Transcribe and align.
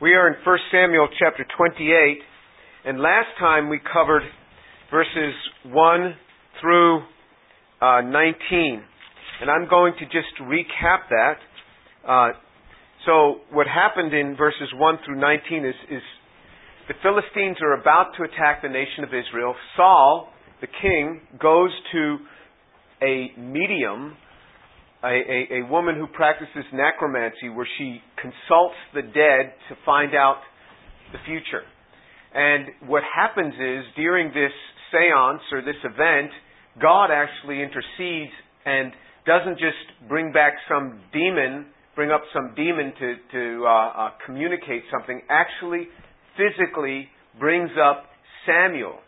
We 0.00 0.14
are 0.14 0.28
in 0.28 0.34
1 0.44 0.58
Samuel 0.70 1.08
chapter 1.18 1.44
28, 1.56 2.18
and 2.86 3.00
last 3.00 3.26
time 3.40 3.68
we 3.68 3.80
covered 3.80 4.22
verses 4.92 5.34
1 5.64 6.14
through 6.60 6.98
uh, 7.82 8.02
19. 8.02 8.82
And 9.40 9.50
I'm 9.50 9.68
going 9.68 9.94
to 9.98 10.04
just 10.04 10.38
recap 10.40 11.08
that. 11.10 11.34
Uh, 12.08 12.28
so, 13.06 13.40
what 13.50 13.66
happened 13.66 14.14
in 14.14 14.36
verses 14.36 14.68
1 14.72 14.98
through 15.04 15.18
19 15.18 15.64
is, 15.66 15.74
is 15.90 16.02
the 16.86 16.94
Philistines 17.02 17.56
are 17.60 17.72
about 17.72 18.12
to 18.18 18.22
attack 18.22 18.62
the 18.62 18.68
nation 18.68 19.02
of 19.02 19.08
Israel. 19.08 19.56
Saul, 19.76 20.28
the 20.60 20.68
king, 20.80 21.22
goes 21.42 21.72
to 21.90 22.18
a 23.02 23.32
medium 23.36 24.16
a, 25.02 25.06
a, 25.06 25.60
a 25.60 25.66
woman 25.70 25.96
who 25.96 26.06
practices 26.06 26.64
necromancy 26.72 27.48
where 27.48 27.68
she 27.78 28.00
consults 28.16 28.76
the 28.94 29.02
dead 29.02 29.54
to 29.68 29.76
find 29.84 30.14
out 30.14 30.38
the 31.12 31.18
future. 31.26 31.62
And 32.34 32.88
what 32.88 33.02
happens 33.04 33.54
is 33.54 33.84
during 33.96 34.28
this 34.28 34.52
seance 34.90 35.42
or 35.52 35.62
this 35.62 35.80
event, 35.84 36.30
God 36.80 37.10
actually 37.10 37.62
intercedes 37.62 38.32
and 38.64 38.92
doesn't 39.26 39.58
just 39.58 40.08
bring 40.08 40.32
back 40.32 40.54
some 40.68 41.00
demon, 41.12 41.66
bring 41.94 42.10
up 42.10 42.22
some 42.32 42.54
demon 42.54 42.92
to, 42.98 43.14
to 43.32 43.64
uh, 43.66 43.70
uh, 43.70 44.10
communicate 44.26 44.82
something, 44.90 45.20
actually 45.28 45.88
physically 46.36 47.08
brings 47.38 47.70
up 47.82 48.04
Samuel. 48.46 48.98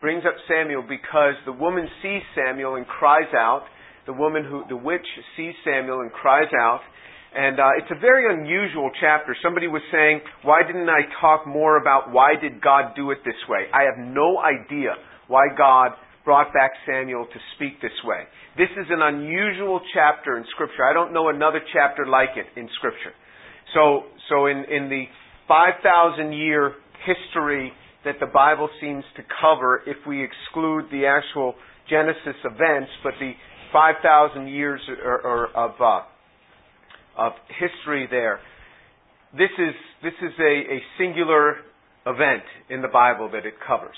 Brings 0.00 0.24
up 0.26 0.34
Samuel 0.46 0.82
because 0.82 1.34
the 1.46 1.52
woman 1.52 1.88
sees 2.02 2.22
Samuel 2.34 2.76
and 2.76 2.86
cries 2.86 3.32
out, 3.34 3.62
the 4.06 4.12
woman 4.12 4.44
who, 4.44 4.62
the 4.68 4.76
witch 4.76 5.06
sees 5.36 5.54
Samuel 5.64 6.00
and 6.00 6.12
cries 6.12 6.50
out. 6.58 6.80
And 7.34 7.60
uh, 7.60 7.76
it's 7.76 7.90
a 7.90 8.00
very 8.00 8.32
unusual 8.32 8.90
chapter. 9.00 9.36
Somebody 9.42 9.68
was 9.68 9.82
saying, 9.92 10.20
why 10.42 10.62
didn't 10.66 10.88
I 10.88 11.02
talk 11.20 11.46
more 11.46 11.76
about 11.76 12.10
why 12.10 12.32
did 12.40 12.62
God 12.62 12.94
do 12.96 13.10
it 13.10 13.18
this 13.24 13.36
way? 13.48 13.66
I 13.74 13.82
have 13.82 13.98
no 13.98 14.38
idea 14.38 14.94
why 15.28 15.48
God 15.56 15.90
brought 16.24 16.52
back 16.54 16.72
Samuel 16.86 17.26
to 17.26 17.38
speak 17.54 17.82
this 17.82 17.94
way. 18.04 18.24
This 18.56 18.72
is 18.72 18.86
an 18.88 19.02
unusual 19.02 19.80
chapter 19.92 20.38
in 20.38 20.44
Scripture. 20.54 20.84
I 20.88 20.94
don't 20.94 21.12
know 21.12 21.28
another 21.28 21.60
chapter 21.72 22.06
like 22.06 22.30
it 22.36 22.46
in 22.58 22.68
Scripture. 22.78 23.12
So, 23.74 24.04
so 24.30 24.46
in, 24.46 24.64
in 24.70 24.88
the 24.88 25.04
5,000 25.46 26.32
year 26.32 26.72
history 27.04 27.72
that 28.04 28.16
the 28.18 28.26
Bible 28.26 28.68
seems 28.80 29.04
to 29.16 29.22
cover, 29.40 29.82
if 29.86 29.96
we 30.06 30.24
exclude 30.24 30.86
the 30.90 31.06
actual 31.06 31.54
Genesis 31.90 32.38
events, 32.44 32.90
but 33.02 33.12
the 33.20 33.32
5,000 33.76 34.48
years 34.48 34.80
or, 35.04 35.20
or 35.20 35.46
of, 35.52 35.72
uh, 35.78 36.00
of 37.20 37.32
history 37.60 38.08
there. 38.10 38.40
This 39.36 39.52
is, 39.58 39.74
this 40.02 40.16
is 40.22 40.32
a, 40.40 40.54
a 40.72 40.80
singular 40.96 41.56
event 42.06 42.48
in 42.70 42.80
the 42.80 42.88
Bible 42.88 43.28
that 43.32 43.44
it 43.44 43.52
covers. 43.60 43.96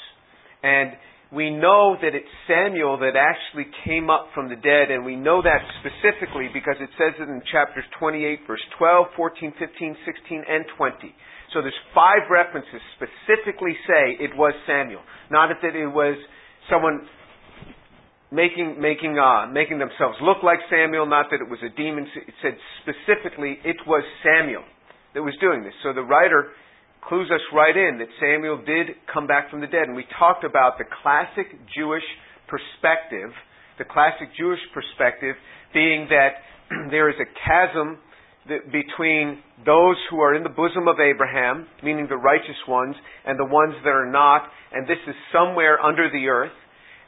And 0.64 0.98
we 1.30 1.50
know 1.50 1.94
that 2.02 2.10
it's 2.10 2.26
Samuel 2.50 2.98
that 2.98 3.14
actually 3.14 3.70
came 3.86 4.10
up 4.10 4.26
from 4.34 4.48
the 4.48 4.56
dead, 4.56 4.90
and 4.90 5.04
we 5.04 5.14
know 5.14 5.42
that 5.46 5.62
specifically 5.78 6.50
because 6.52 6.74
it 6.80 6.90
says 6.98 7.14
it 7.20 7.30
in 7.30 7.40
chapters 7.52 7.84
28, 8.00 8.40
verse 8.48 8.64
12, 8.78 9.06
14, 9.14 9.54
15, 9.62 9.96
16, 10.02 10.42
and 10.42 10.64
20. 10.76 11.14
So 11.54 11.62
there's 11.62 11.82
five 11.94 12.26
references 12.26 12.82
specifically 12.98 13.78
say 13.86 14.18
it 14.18 14.34
was 14.34 14.58
Samuel. 14.66 15.06
Not 15.30 15.54
that 15.62 15.76
it 15.76 15.86
was 15.86 16.18
someone 16.66 17.06
making 18.30 18.80
making 18.80 19.18
uh, 19.18 19.46
making 19.46 19.78
themselves 19.78 20.16
look 20.22 20.42
like 20.42 20.58
Samuel. 20.70 21.06
Not 21.06 21.26
that 21.30 21.40
it 21.40 21.48
was 21.48 21.60
a 21.64 21.74
demon. 21.74 22.06
It 22.16 22.34
said 22.42 22.56
specifically 22.82 23.58
it 23.64 23.76
was 23.86 24.04
Samuel 24.22 24.64
that 25.14 25.22
was 25.22 25.34
doing 25.40 25.62
this. 25.62 25.72
So 25.82 25.92
the 25.92 26.02
writer 26.02 26.52
clues 27.08 27.30
us 27.32 27.40
right 27.54 27.76
in 27.76 27.98
that 27.98 28.08
Samuel 28.20 28.58
did 28.64 28.96
come 29.12 29.26
back 29.26 29.50
from 29.50 29.60
the 29.60 29.66
dead, 29.66 29.88
and 29.88 29.96
we 29.96 30.04
talked 30.18 30.44
about 30.44 30.76
the 30.78 30.84
classic 31.02 31.48
Jewish 31.74 32.04
perspective. 32.48 33.32
The 33.78 33.84
classic 33.84 34.28
Jewish 34.36 34.60
perspective 34.74 35.36
being 35.72 36.08
that 36.10 36.44
there 36.90 37.08
is 37.08 37.16
a 37.16 37.28
chasm 37.46 37.98
between 38.72 39.40
those 39.64 39.96
who 40.10 40.20
are 40.20 40.34
in 40.34 40.42
the 40.42 40.48
bosom 40.48 40.88
of 40.88 40.96
Abraham, 41.00 41.66
meaning 41.82 42.06
the 42.08 42.16
righteous 42.16 42.56
ones, 42.66 42.96
and 43.26 43.38
the 43.38 43.44
ones 43.44 43.74
that 43.84 43.90
are 43.90 44.10
not, 44.10 44.48
and 44.72 44.88
this 44.88 44.98
is 45.06 45.14
somewhere 45.32 45.78
under 45.80 46.08
the 46.10 46.28
earth 46.28 46.52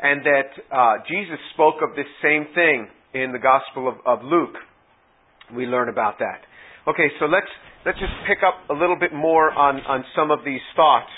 and 0.03 0.25
that 0.25 0.50
uh, 0.72 0.94
Jesus 1.09 1.38
spoke 1.55 1.77
of 1.83 1.97
this 1.97 2.09
same 2.22 2.47
thing 2.55 2.88
in 3.15 3.33
the 3.33 3.38
Gospel 3.38 3.88
of, 3.88 3.94
of, 4.06 4.25
Luke. 4.25 4.55
We 5.55 5.66
learn 5.66 5.88
about 5.88 6.19
that. 6.19 6.41
Okay, 6.88 7.09
so 7.19 7.27
let's 7.27 7.50
let's 7.84 7.99
just 7.99 8.12
pick 8.27 8.38
up 8.47 8.71
a 8.71 8.72
little 8.78 8.97
bit 8.99 9.12
more 9.12 9.50
on, 9.50 9.77
on 9.88 10.05
some 10.16 10.31
of 10.31 10.41
these 10.44 10.61
thoughts. 10.77 11.11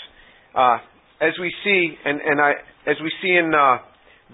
Uh, 0.54 0.78
as 1.20 1.32
we 1.40 1.52
see, 1.64 1.94
and, 2.04 2.20
and 2.20 2.40
I, 2.40 2.52
as 2.86 2.96
we 3.02 3.12
see 3.22 3.30
in 3.30 3.52
uh, 3.54 3.78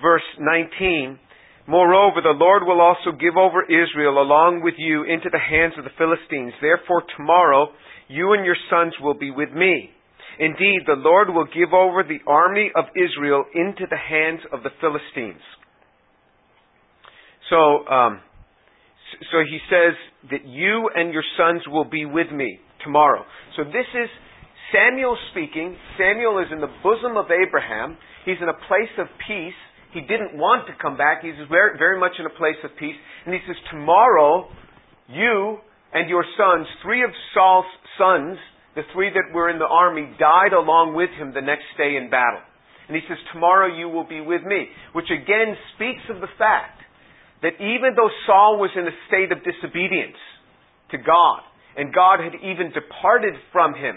verse 0.01 0.25
19, 0.39 1.19
moreover, 1.67 2.21
the 2.23 2.37
Lord 2.37 2.63
will 2.65 2.81
also 2.81 3.13
give 3.13 3.37
over 3.37 3.63
Israel 3.65 4.23
along 4.23 4.63
with 4.63 4.75
you 4.79 5.05
into 5.05 5.29
the 5.31 5.39
hands 5.39 5.75
of 5.77 5.85
the 5.85 5.95
Philistines. 5.99 6.55
Therefore, 6.61 7.03
tomorrow 7.17 7.69
you 8.09 8.33
and 8.33 8.45
your 8.45 8.57
sons 8.71 8.95
will 9.03 9.19
be 9.19 9.31
with 9.31 9.53
me. 9.53 9.91
Indeed, 10.39 10.87
the 10.87 10.97
Lord 10.97 11.31
will 11.31 11.47
give 11.47 11.73
over 11.73 12.03
the 12.03 12.21
army 12.27 12.71
of 12.77 12.85
Israel 12.95 13.45
into 13.55 13.87
the 13.91 13.97
hands 13.97 14.41
of 14.53 14.63
the 14.63 14.71
Philistines. 14.81 15.43
So, 17.51 17.87
um, 17.89 18.21
so 19.33 19.39
he 19.43 19.59
says 19.71 19.95
that 20.31 20.47
you 20.47 20.91
and 20.95 21.13
your 21.13 21.25
sons 21.37 21.63
will 21.67 21.85
be 21.85 22.05
with 22.05 22.31
me 22.31 22.61
tomorrow. 22.85 23.25
So 23.57 23.65
this 23.65 23.89
is 23.95 24.09
Samuel 24.73 25.17
speaking. 25.33 25.77
Samuel 25.97 26.39
is 26.39 26.53
in 26.53 26.61
the 26.61 26.71
bosom 26.83 27.17
of 27.17 27.27
Abraham. 27.33 27.97
He's 28.25 28.39
in 28.41 28.49
a 28.49 28.59
place 28.69 28.93
of 28.99 29.07
peace. 29.27 29.59
He 29.93 30.03
didn't 30.03 30.37
want 30.37 30.67
to 30.69 30.75
come 30.81 30.97
back. 30.97 31.23
He's 31.23 31.41
very, 31.51 31.79
very 31.79 31.99
much 31.99 32.13
in 32.19 32.27
a 32.27 32.35
place 32.37 32.61
of 32.63 32.71
peace. 32.79 32.97
And 33.25 33.35
he 33.35 33.41
says, 33.47 33.57
Tomorrow, 33.71 34.49
you 35.09 35.59
and 35.95 36.11
your 36.11 36.25
sons, 36.37 36.67
three 36.85 37.03
of 37.03 37.11
Saul's 37.33 37.65
sons, 37.97 38.37
the 38.75 38.83
three 38.93 39.11
that 39.11 39.35
were 39.35 39.51
in 39.51 39.59
the 39.59 39.67
army 39.67 40.09
died 40.19 40.53
along 40.53 40.95
with 40.95 41.11
him 41.19 41.33
the 41.35 41.41
next 41.41 41.67
day 41.77 41.97
in 41.97 42.11
battle. 42.11 42.41
And 42.89 42.97
he 42.97 43.03
says, 43.09 43.19
Tomorrow 43.33 43.77
you 43.77 43.89
will 43.89 44.07
be 44.09 44.21
with 44.21 44.43
me. 44.43 44.69
Which 44.93 45.11
again 45.13 45.57
speaks 45.75 46.03
of 46.09 46.21
the 46.21 46.33
fact 46.39 46.81
that 47.43 47.55
even 47.61 47.95
though 47.95 48.11
Saul 48.27 48.59
was 48.59 48.71
in 48.75 48.87
a 48.89 48.97
state 49.07 49.31
of 49.31 49.45
disobedience 49.45 50.19
to 50.91 50.99
God, 50.99 51.45
and 51.77 51.95
God 51.95 52.19
had 52.19 52.35
even 52.43 52.75
departed 52.75 53.35
from 53.53 53.75
him, 53.75 53.97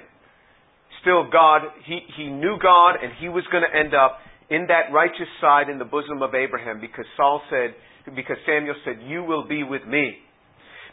still 1.02 1.26
God, 1.32 1.62
he, 1.86 2.00
he 2.16 2.30
knew 2.30 2.58
God 2.62 3.02
and 3.02 3.12
he 3.20 3.30
was 3.30 3.44
going 3.52 3.64
to 3.66 3.74
end 3.74 3.96
up 3.96 4.20
in 4.52 4.68
that 4.68 4.94
righteous 4.94 5.32
side 5.40 5.70
in 5.70 5.80
the 5.80 5.88
bosom 5.88 6.22
of 6.22 6.36
Abraham 6.36 6.80
because 6.80 7.06
Saul 7.18 7.42
said, 7.50 7.74
because 8.16 8.38
Samuel 8.46 8.76
said, 8.86 9.02
You 9.06 9.24
will 9.24 9.48
be 9.48 9.64
with 9.64 9.86
me. 9.88 10.18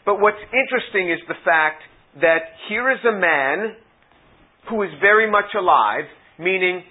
But 0.05 0.19
what's 0.19 0.41
interesting 0.49 1.11
is 1.11 1.19
the 1.27 1.37
fact 1.45 1.83
that 2.21 2.57
here 2.67 2.91
is 2.91 2.99
a 3.05 3.13
man 3.13 3.75
who 4.69 4.81
is 4.83 4.89
very 5.01 5.29
much 5.29 5.53
alive, 5.57 6.05
meaning 6.37 6.83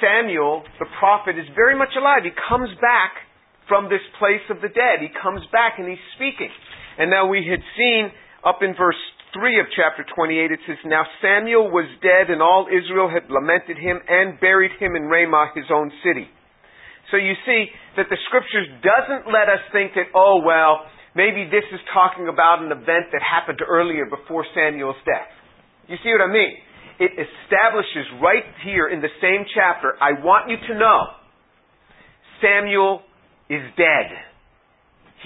Samuel, 0.00 0.62
the 0.78 0.86
prophet, 0.98 1.38
is 1.38 1.46
very 1.54 1.76
much 1.76 1.92
alive. 1.96 2.22
He 2.22 2.32
comes 2.48 2.70
back 2.80 3.24
from 3.66 3.88
this 3.88 4.04
place 4.18 4.44
of 4.50 4.60
the 4.60 4.68
dead. 4.68 5.00
He 5.00 5.12
comes 5.12 5.42
back 5.52 5.76
and 5.78 5.88
he's 5.88 6.02
speaking. 6.16 6.50
And 6.98 7.10
now 7.10 7.28
we 7.28 7.44
had 7.44 7.60
seen 7.76 8.10
up 8.44 8.62
in 8.62 8.74
verse 8.74 8.98
3 9.34 9.60
of 9.60 9.66
chapter 9.76 10.06
28, 10.08 10.50
it 10.52 10.60
says, 10.66 10.80
Now 10.88 11.04
Samuel 11.20 11.68
was 11.68 11.84
dead, 12.00 12.32
and 12.32 12.40
all 12.40 12.64
Israel 12.64 13.12
had 13.12 13.28
lamented 13.28 13.76
him 13.76 14.00
and 14.08 14.40
buried 14.40 14.72
him 14.80 14.96
in 14.96 15.04
Ramah, 15.04 15.52
his 15.54 15.68
own 15.68 15.92
city. 16.00 16.24
So 17.10 17.16
you 17.16 17.36
see 17.44 17.68
that 17.96 18.08
the 18.08 18.16
scriptures 18.28 18.68
doesn't 18.80 19.28
let 19.28 19.48
us 19.52 19.60
think 19.72 19.92
that, 19.96 20.12
oh, 20.16 20.40
well, 20.44 20.88
Maybe 21.18 21.50
this 21.50 21.66
is 21.74 21.82
talking 21.90 22.30
about 22.30 22.62
an 22.62 22.70
event 22.70 23.10
that 23.10 23.18
happened 23.18 23.58
earlier 23.66 24.06
before 24.06 24.46
Samuel's 24.54 25.02
death. 25.02 25.26
You 25.90 25.98
see 26.06 26.14
what 26.14 26.22
I 26.22 26.30
mean? 26.30 26.54
It 27.02 27.10
establishes 27.18 28.06
right 28.22 28.46
here 28.62 28.86
in 28.86 29.02
the 29.02 29.10
same 29.18 29.42
chapter, 29.50 29.98
I 29.98 30.22
want 30.22 30.46
you 30.46 30.54
to 30.70 30.78
know 30.78 31.18
Samuel 32.38 33.02
is 33.50 33.66
dead. 33.74 34.14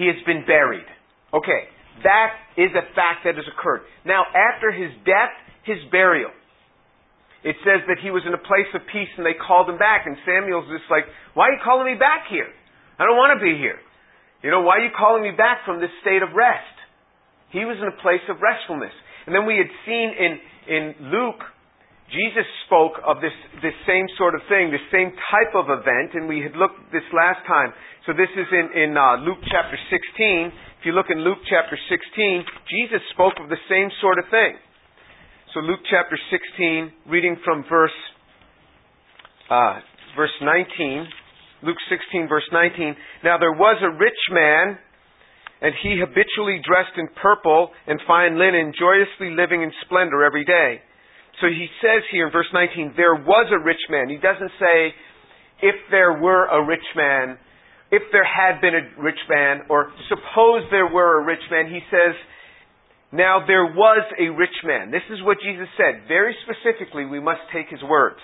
He 0.01 0.09
has 0.09 0.17
been 0.25 0.49
buried. 0.49 0.89
Okay, 1.29 1.69
that 2.09 2.41
is 2.57 2.73
a 2.73 2.89
fact 2.97 3.29
that 3.29 3.37
has 3.37 3.45
occurred. 3.45 3.85
Now, 4.09 4.25
after 4.33 4.73
his 4.73 4.97
death, 5.05 5.37
his 5.69 5.77
burial. 5.93 6.33
It 7.45 7.57
says 7.69 7.85
that 7.85 8.01
he 8.01 8.09
was 8.09 8.25
in 8.25 8.33
a 8.33 8.41
place 8.41 8.71
of 8.73 8.81
peace 8.89 9.13
and 9.21 9.27
they 9.29 9.37
called 9.37 9.69
him 9.69 9.77
back, 9.77 10.09
and 10.09 10.17
Samuel's 10.25 10.73
just 10.73 10.89
like, 10.89 11.05
Why 11.37 11.53
are 11.53 11.53
you 11.53 11.61
calling 11.61 11.85
me 11.85 12.01
back 12.01 12.33
here? 12.33 12.49
I 12.97 13.05
don't 13.05 13.21
want 13.21 13.37
to 13.37 13.45
be 13.45 13.61
here. 13.61 13.77
You 14.43 14.51
know, 14.51 14.63
why 14.63 14.83
are 14.83 14.85
you 14.85 14.91
calling 14.91 15.23
me 15.23 15.31
back 15.31 15.63
from 15.65 15.79
this 15.79 15.93
state 16.03 16.23
of 16.23 16.35
rest? 16.35 16.77
He 17.55 17.65
was 17.65 17.79
in 17.79 17.87
a 17.87 17.97
place 18.03 18.25
of 18.27 18.43
restfulness. 18.43 18.95
And 19.27 19.35
then 19.35 19.47
we 19.47 19.55
had 19.55 19.71
seen 19.87 20.11
in, 20.19 20.33
in 20.67 20.85
Luke, 21.15 21.39
Jesus 22.11 22.45
spoke 22.67 22.99
of 23.07 23.23
this, 23.23 23.33
this 23.63 23.77
same 23.87 24.11
sort 24.19 24.35
of 24.35 24.43
thing, 24.51 24.75
this 24.75 24.83
same 24.91 25.15
type 25.31 25.55
of 25.55 25.71
event, 25.71 26.19
and 26.19 26.27
we 26.27 26.43
had 26.43 26.59
looked 26.59 26.91
this 26.91 27.07
last 27.15 27.47
time. 27.47 27.71
So 28.05 28.13
this 28.13 28.29
is 28.35 28.51
in, 28.51 28.67
in 28.75 28.91
uh, 28.99 29.23
Luke 29.23 29.41
chapter 29.47 29.79
16. 29.79 30.83
If 30.83 30.91
you 30.91 30.93
look 30.93 31.07
in 31.09 31.23
Luke 31.23 31.39
chapter 31.47 31.79
16, 31.79 32.43
Jesus 32.67 33.01
spoke 33.15 33.39
of 33.39 33.47
the 33.47 33.63
same 33.71 33.89
sort 34.03 34.19
of 34.19 34.27
thing. 34.27 34.59
So 35.55 35.61
Luke 35.61 35.87
chapter 35.87 36.19
16, 36.35 37.13
reading 37.13 37.39
from 37.45 37.63
verse 37.71 37.95
uh, 39.53 39.79
verse 40.17 40.35
19. 40.41 41.22
Luke 41.63 41.79
16, 41.89 42.29
verse 42.29 42.47
19. 42.53 42.97
Now 43.25 43.39
there 43.39 43.55
was 43.55 43.79
a 43.83 43.97
rich 43.97 44.19
man, 44.31 44.79
and 45.63 45.73
he 45.83 45.99
habitually 45.99 46.59
dressed 46.67 46.99
in 46.99 47.07
purple 47.23 47.71
and 47.87 48.01
fine 48.07 48.39
linen, 48.39 48.75
joyously 48.75 49.31
living 49.31 49.63
in 49.63 49.71
splendor 49.87 50.25
every 50.25 50.45
day. 50.45 50.83
So 51.41 51.47
he 51.47 51.67
says 51.81 52.03
here 52.11 52.27
in 52.27 52.33
verse 52.33 52.51
19, 52.53 52.95
there 52.97 53.15
was 53.15 53.47
a 53.51 53.63
rich 53.63 53.81
man. 53.89 54.11
He 54.11 54.19
doesn't 54.19 54.53
say, 54.59 54.95
if 55.63 55.77
there 55.91 56.19
were 56.19 56.51
a 56.51 56.67
rich 56.67 56.85
man, 56.97 57.39
if 57.91 58.03
there 58.11 58.27
had 58.27 58.61
been 58.61 58.75
a 58.75 58.85
rich 59.01 59.21
man, 59.31 59.63
or 59.71 59.93
suppose 60.09 60.67
there 60.71 60.91
were 60.91 61.23
a 61.23 61.25
rich 61.25 61.45
man. 61.51 61.71
He 61.71 61.81
says, 61.91 62.15
now 63.13 63.45
there 63.47 63.67
was 63.67 64.03
a 64.19 64.29
rich 64.33 64.57
man. 64.65 64.91
This 64.91 65.05
is 65.13 65.23
what 65.23 65.39
Jesus 65.45 65.69
said. 65.77 66.09
Very 66.09 66.35
specifically, 66.43 67.05
we 67.05 67.21
must 67.21 67.41
take 67.53 67.69
his 67.69 67.83
words. 67.85 68.19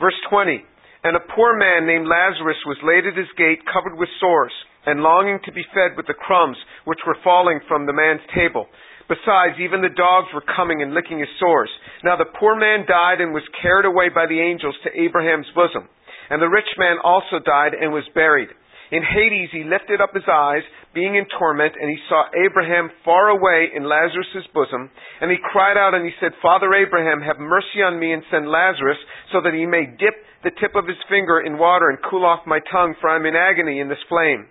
Verse 0.00 0.18
20. 0.28 0.60
And 1.06 1.14
a 1.14 1.22
poor 1.38 1.54
man 1.54 1.86
named 1.86 2.10
Lazarus 2.10 2.58
was 2.66 2.82
laid 2.82 3.06
at 3.06 3.14
his 3.14 3.30
gate, 3.38 3.62
covered 3.70 3.94
with 3.94 4.10
sores, 4.18 4.50
and 4.90 5.06
longing 5.06 5.38
to 5.46 5.54
be 5.54 5.62
fed 5.70 5.94
with 5.94 6.10
the 6.10 6.18
crumbs 6.18 6.58
which 6.82 6.98
were 7.06 7.22
falling 7.22 7.62
from 7.70 7.86
the 7.86 7.94
man's 7.94 8.26
table. 8.34 8.66
Besides, 9.06 9.54
even 9.62 9.86
the 9.86 9.94
dogs 9.94 10.26
were 10.34 10.42
coming 10.42 10.82
and 10.82 10.98
licking 10.98 11.22
his 11.22 11.30
sores. 11.38 11.70
Now 12.02 12.18
the 12.18 12.34
poor 12.34 12.58
man 12.58 12.90
died 12.90 13.22
and 13.22 13.30
was 13.30 13.46
carried 13.62 13.86
away 13.86 14.10
by 14.10 14.26
the 14.26 14.42
angels 14.42 14.74
to 14.82 14.90
Abraham's 14.98 15.46
bosom. 15.54 15.86
And 16.26 16.42
the 16.42 16.50
rich 16.50 16.66
man 16.74 16.98
also 16.98 17.38
died 17.38 17.78
and 17.78 17.94
was 17.94 18.02
buried. 18.10 18.50
In 18.92 19.02
Hades 19.02 19.50
he 19.50 19.66
lifted 19.66 20.00
up 20.00 20.14
his 20.14 20.28
eyes, 20.30 20.62
being 20.94 21.16
in 21.16 21.26
torment, 21.38 21.74
and 21.74 21.90
he 21.90 21.98
saw 22.08 22.24
Abraham 22.46 22.90
far 23.04 23.28
away 23.28 23.68
in 23.74 23.84
Lazarus' 23.84 24.46
bosom. 24.54 24.90
And 25.20 25.30
he 25.30 25.42
cried 25.52 25.76
out 25.76 25.94
and 25.94 26.04
he 26.04 26.14
said, 26.20 26.32
Father 26.40 26.72
Abraham, 26.72 27.20
have 27.20 27.38
mercy 27.38 27.82
on 27.84 27.98
me 27.98 28.12
and 28.12 28.22
send 28.30 28.48
Lazarus, 28.48 28.98
so 29.32 29.42
that 29.42 29.54
he 29.54 29.66
may 29.66 29.86
dip 29.86 30.14
the 30.44 30.54
tip 30.62 30.78
of 30.78 30.86
his 30.86 31.00
finger 31.10 31.40
in 31.42 31.58
water 31.58 31.90
and 31.90 31.98
cool 32.08 32.24
off 32.24 32.46
my 32.46 32.60
tongue, 32.70 32.94
for 33.00 33.10
I 33.10 33.16
am 33.16 33.26
in 33.26 33.34
agony 33.34 33.80
in 33.80 33.88
this 33.88 34.02
flame. 34.08 34.46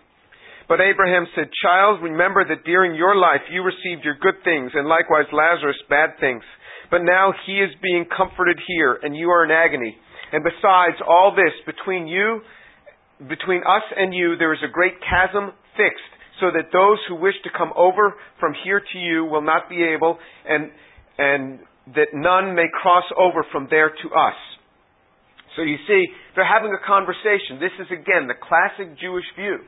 But 0.67 0.81
Abraham 0.81 1.25
said, 1.35 1.47
Child, 1.61 2.01
remember 2.01 2.43
that 2.43 2.65
during 2.65 2.95
your 2.95 3.15
life 3.15 3.45
you 3.49 3.63
received 3.63 4.03
your 4.03 4.17
good 4.19 4.41
things, 4.43 4.71
and 4.73 4.89
likewise 4.89 5.29
Lazarus 5.31 5.77
bad 5.89 6.19
things. 6.19 6.43
But 6.91 7.05
now 7.05 7.33
he 7.45 7.61
is 7.61 7.71
being 7.81 8.05
comforted 8.05 8.59
here, 8.67 8.99
and 9.01 9.15
you 9.15 9.29
are 9.29 9.45
in 9.45 9.51
agony. 9.51 9.95
And 10.33 10.43
besides 10.43 10.97
all 11.07 11.33
this, 11.35 11.53
between 11.65 12.07
you 12.07 12.41
between 13.19 13.61
us 13.63 13.83
and 13.95 14.13
you 14.13 14.35
there 14.37 14.53
is 14.53 14.59
a 14.63 14.71
great 14.71 14.93
chasm 14.99 15.51
fixed, 15.77 16.13
so 16.39 16.51
that 16.51 16.71
those 16.73 16.99
who 17.07 17.15
wish 17.15 17.35
to 17.43 17.49
come 17.55 17.71
over 17.75 18.15
from 18.39 18.53
here 18.63 18.81
to 18.81 18.97
you 18.99 19.25
will 19.25 19.41
not 19.41 19.69
be 19.69 19.83
able, 19.83 20.17
and, 20.47 20.71
and 21.17 21.59
that 21.95 22.11
none 22.13 22.55
may 22.55 22.67
cross 22.81 23.05
over 23.17 23.45
from 23.51 23.67
there 23.69 23.89
to 23.89 24.07
us. 24.09 24.35
So 25.55 25.61
you 25.61 25.77
see, 25.87 26.05
they're 26.35 26.47
having 26.47 26.75
a 26.75 26.83
conversation. 26.85 27.63
This 27.63 27.71
is 27.79 27.87
again 27.87 28.27
the 28.27 28.35
classic 28.35 28.99
Jewish 28.99 29.23
view. 29.39 29.59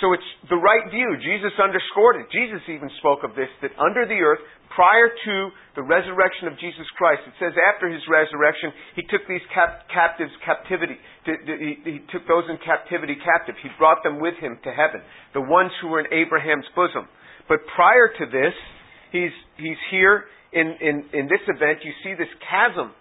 So 0.00 0.14
it's 0.14 0.30
the 0.46 0.58
right 0.58 0.86
view. 0.94 1.18
Jesus 1.18 1.50
underscored 1.58 2.22
it. 2.22 2.30
Jesus 2.30 2.62
even 2.70 2.86
spoke 3.02 3.26
of 3.26 3.34
this, 3.34 3.50
that 3.66 3.74
under 3.82 4.06
the 4.06 4.14
earth, 4.22 4.38
prior 4.70 5.10
to 5.10 5.34
the 5.74 5.82
resurrection 5.82 6.46
of 6.46 6.54
Jesus 6.62 6.86
Christ, 6.94 7.26
it 7.26 7.34
says 7.42 7.50
after 7.58 7.90
his 7.90 8.02
resurrection, 8.06 8.70
he 8.94 9.02
took 9.10 9.26
these 9.26 9.42
cap- 9.50 9.90
captives 9.90 10.30
captivity. 10.46 10.94
he, 11.26 11.98
took 12.14 12.22
those 12.30 12.46
in 12.46 12.62
captivity 12.62 13.18
captive. 13.18 13.58
He 13.58 13.74
brought 13.74 14.06
them 14.06 14.22
with 14.22 14.38
him 14.38 14.62
to 14.62 14.70
heaven, 14.70 15.02
the 15.34 15.42
ones 15.42 15.74
who 15.82 15.90
were 15.90 15.98
in 15.98 16.10
Abraham's 16.14 16.68
bosom. 16.78 17.10
But 17.50 17.66
prior 17.74 18.06
to 18.06 18.24
this, 18.30 18.54
he's, 19.10 19.34
he's 19.58 19.82
here 19.90 20.30
in, 20.52 20.78
in, 20.78 20.94
in 21.10 21.24
this 21.26 21.42
event, 21.50 21.82
you 21.82 21.92
see 22.06 22.14
this 22.14 22.30
chasm 22.46 22.94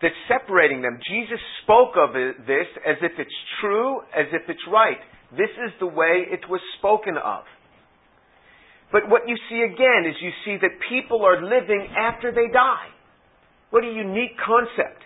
that's 0.00 0.18
separating 0.26 0.82
them. 0.82 0.98
Jesus 1.06 1.38
spoke 1.62 1.94
of 1.94 2.16
this 2.16 2.66
as 2.88 2.96
if 3.04 3.12
it's 3.18 3.38
true, 3.60 4.00
as 4.16 4.26
if 4.32 4.48
it's 4.48 4.64
right. 4.66 4.98
This 5.32 5.50
is 5.64 5.72
the 5.80 5.86
way 5.86 6.28
it 6.28 6.48
was 6.48 6.60
spoken 6.78 7.16
of. 7.16 7.44
But 8.92 9.08
what 9.08 9.22
you 9.26 9.36
see 9.48 9.64
again 9.64 10.04
is 10.04 10.14
you 10.20 10.30
see 10.44 10.60
that 10.60 10.76
people 10.92 11.24
are 11.24 11.40
living 11.40 11.88
after 11.96 12.30
they 12.30 12.52
die. 12.52 12.92
What 13.70 13.84
a 13.84 13.88
unique 13.88 14.36
concept. 14.36 15.00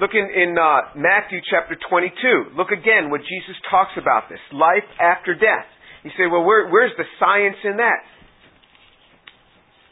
Look 0.00 0.14
in, 0.14 0.30
in 0.30 0.54
uh, 0.54 0.94
Matthew 0.94 1.42
chapter 1.50 1.74
22. 1.90 2.54
Look 2.56 2.70
again 2.70 3.10
what 3.10 3.20
Jesus 3.26 3.58
talks 3.68 3.92
about 3.98 4.30
this 4.30 4.38
life 4.54 4.86
after 5.02 5.34
death. 5.34 5.66
You 6.06 6.10
say, 6.14 6.30
well, 6.30 6.46
where, 6.46 6.70
where's 6.70 6.94
the 6.96 7.04
science 7.18 7.58
in 7.64 7.76
that? 7.78 8.06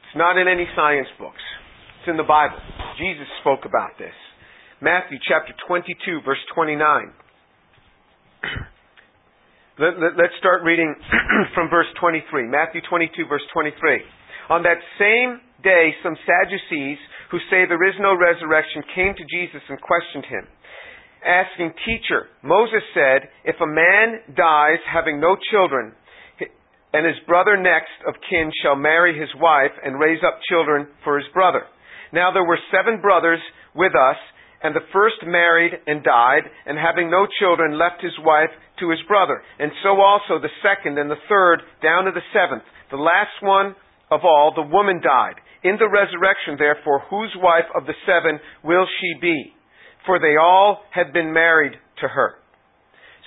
It's 0.06 0.16
not 0.16 0.38
in 0.38 0.46
any 0.46 0.66
science 0.74 1.06
books, 1.18 1.42
it's 2.00 2.08
in 2.10 2.16
the 2.16 2.26
Bible. 2.26 2.58
Jesus 2.98 3.26
spoke 3.42 3.66
about 3.66 3.98
this. 3.98 4.14
Matthew 4.80 5.18
chapter 5.26 5.52
22, 5.66 6.22
verse 6.24 6.42
29. 6.54 6.78
Let, 9.80 9.96
us 9.96 10.12
let, 10.12 10.28
start 10.36 10.60
reading 10.60 10.92
from 11.56 11.72
verse 11.72 11.88
23. 11.96 12.44
Matthew 12.52 12.84
22, 12.84 13.24
verse 13.24 13.40
23. 13.48 14.04
On 14.52 14.60
that 14.68 14.76
same 15.00 15.40
day, 15.64 15.96
some 16.04 16.20
Sadducees 16.20 17.00
who 17.32 17.40
say 17.48 17.64
there 17.64 17.88
is 17.88 17.96
no 17.96 18.12
resurrection 18.12 18.84
came 18.92 19.16
to 19.16 19.24
Jesus 19.24 19.64
and 19.72 19.80
questioned 19.80 20.28
him, 20.28 20.44
asking, 21.24 21.72
Teacher, 21.88 22.28
Moses 22.44 22.84
said, 22.92 23.32
if 23.48 23.56
a 23.56 23.72
man 23.72 24.36
dies 24.36 24.84
having 24.84 25.16
no 25.16 25.32
children, 25.48 25.96
and 26.92 27.08
his 27.08 27.16
brother 27.24 27.56
next 27.56 27.96
of 28.04 28.20
kin 28.28 28.52
shall 28.60 28.76
marry 28.76 29.16
his 29.16 29.32
wife 29.40 29.72
and 29.80 29.96
raise 29.96 30.20
up 30.20 30.44
children 30.44 30.92
for 31.08 31.16
his 31.16 31.28
brother. 31.32 31.64
Now 32.12 32.36
there 32.36 32.44
were 32.44 32.60
seven 32.68 33.00
brothers 33.00 33.40
with 33.72 33.96
us, 33.96 34.20
and 34.62 34.76
the 34.76 34.84
first 34.92 35.16
married 35.24 35.72
and 35.86 36.04
died, 36.04 36.44
and 36.66 36.76
having 36.76 37.10
no 37.10 37.26
children 37.40 37.78
left 37.78 38.02
his 38.02 38.16
wife 38.20 38.52
to 38.78 38.90
his 38.90 39.00
brother. 39.08 39.40
And 39.58 39.72
so 39.82 40.00
also 40.00 40.36
the 40.36 40.52
second 40.60 40.98
and 40.98 41.10
the 41.10 41.20
third 41.28 41.62
down 41.82 42.04
to 42.04 42.12
the 42.12 42.24
seventh. 42.32 42.64
The 42.90 43.00
last 43.00 43.40
one 43.40 43.74
of 44.10 44.20
all, 44.24 44.52
the 44.54 44.66
woman 44.66 45.00
died. 45.00 45.40
In 45.62 45.76
the 45.76 45.88
resurrection, 45.88 46.56
therefore, 46.58 47.04
whose 47.08 47.32
wife 47.36 47.68
of 47.76 47.86
the 47.86 47.96
seven 48.04 48.40
will 48.64 48.86
she 49.00 49.20
be? 49.20 49.52
For 50.04 50.18
they 50.18 50.36
all 50.40 50.80
had 50.90 51.12
been 51.12 51.32
married 51.32 51.72
to 52.00 52.08
her. 52.08 52.40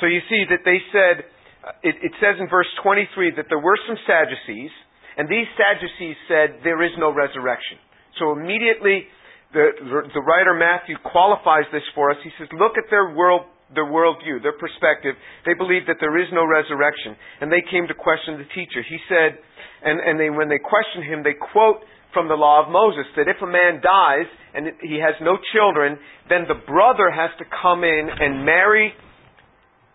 So 0.02 0.08
you 0.08 0.20
see 0.30 0.44
that 0.50 0.66
they 0.66 0.82
said, 0.92 1.26
uh, 1.64 1.78
it, 1.86 1.96
it 2.02 2.14
says 2.18 2.36
in 2.42 2.50
verse 2.50 2.70
23 2.82 3.38
that 3.38 3.46
there 3.50 3.62
were 3.62 3.78
some 3.88 3.98
Sadducees, 4.06 4.74
and 5.18 5.30
these 5.30 5.46
Sadducees 5.54 6.18
said 6.28 6.66
there 6.66 6.82
is 6.82 6.92
no 6.98 7.14
resurrection. 7.14 7.78
So 8.20 8.34
immediately 8.34 9.06
the, 9.54 10.10
the 10.14 10.24
writer 10.26 10.58
Matthew 10.58 10.98
qualifies 11.06 11.70
this 11.72 11.86
for 11.94 12.10
us. 12.10 12.18
He 12.24 12.34
says, 12.38 12.50
look 12.58 12.74
at 12.78 12.90
their 12.90 13.14
world, 13.14 13.46
their 13.74 13.86
worldview, 13.86 14.42
their 14.42 14.58
perspective. 14.58 15.14
They 15.46 15.54
believe 15.54 15.86
that 15.88 16.02
there 16.02 16.18
is 16.18 16.28
no 16.34 16.44
resurrection. 16.44 17.16
And 17.40 17.54
they 17.54 17.62
came 17.62 17.86
to 17.88 17.94
question 17.94 18.42
the 18.42 18.50
teacher. 18.52 18.82
He 18.82 18.98
said, 19.08 19.38
and, 19.86 20.02
and 20.02 20.20
they, 20.20 20.34
when 20.34 20.50
they 20.50 20.60
question 20.60 21.06
him, 21.06 21.22
they 21.22 21.38
quote 21.38 21.86
from 22.14 22.28
the 22.28 22.38
law 22.38 22.66
of 22.66 22.74
Moses 22.74 23.06
that 23.18 23.30
if 23.30 23.38
a 23.42 23.50
man 23.50 23.82
dies 23.82 24.30
and 24.54 24.74
he 24.82 25.02
has 25.02 25.18
no 25.22 25.38
children, 25.54 25.98
then 26.30 26.46
the 26.50 26.58
brother 26.66 27.10
has 27.10 27.30
to 27.38 27.46
come 27.62 27.84
in 27.84 28.10
and 28.10 28.46
marry 28.46 28.94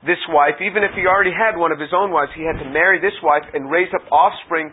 this 0.06 0.22
wife, 0.30 0.62
even 0.62 0.86
if 0.86 0.94
he 0.94 1.10
already 1.10 1.34
had 1.34 1.58
one 1.58 1.72
of 1.74 1.80
his 1.82 1.90
own 1.90 2.14
wives, 2.14 2.30
he 2.38 2.46
had 2.46 2.62
to 2.62 2.70
marry 2.70 3.02
this 3.02 3.18
wife 3.22 3.42
and 3.54 3.66
raise 3.66 3.90
up 3.90 4.06
offspring 4.12 4.70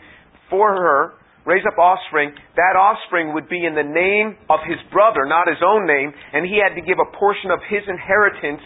for 0.50 0.70
her 0.70 1.18
raise 1.46 1.64
up 1.66 1.78
offspring, 1.78 2.34
that 2.58 2.74
offspring 2.74 3.34
would 3.34 3.48
be 3.48 3.66
in 3.66 3.76
the 3.76 3.86
name 3.86 4.38
of 4.50 4.60
his 4.66 4.82
brother, 4.92 5.26
not 5.26 5.48
his 5.48 5.62
own 5.62 5.86
name, 5.86 6.12
and 6.34 6.46
he 6.46 6.58
had 6.58 6.74
to 6.74 6.82
give 6.82 6.98
a 6.98 7.10
portion 7.18 7.52
of 7.52 7.60
his 7.70 7.86
inheritance 7.88 8.62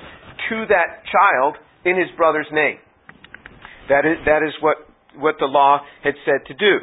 to 0.49 0.65
that 0.71 1.03
child 1.11 1.59
in 1.85 1.99
his 1.99 2.07
brother's 2.15 2.47
name. 2.51 2.79
That 3.89 4.05
is, 4.05 4.17
that 4.25 4.45
is 4.45 4.53
what, 4.61 4.87
what 5.17 5.35
the 5.39 5.49
law 5.49 5.81
had 6.03 6.15
said 6.23 6.47
to 6.47 6.53
do. 6.53 6.73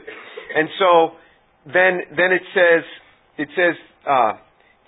And 0.54 0.68
so, 0.78 1.16
then, 1.66 2.14
then 2.14 2.30
it 2.30 2.44
says, 2.52 2.84
it 3.38 3.48
says, 3.56 3.74
uh, 4.06 4.32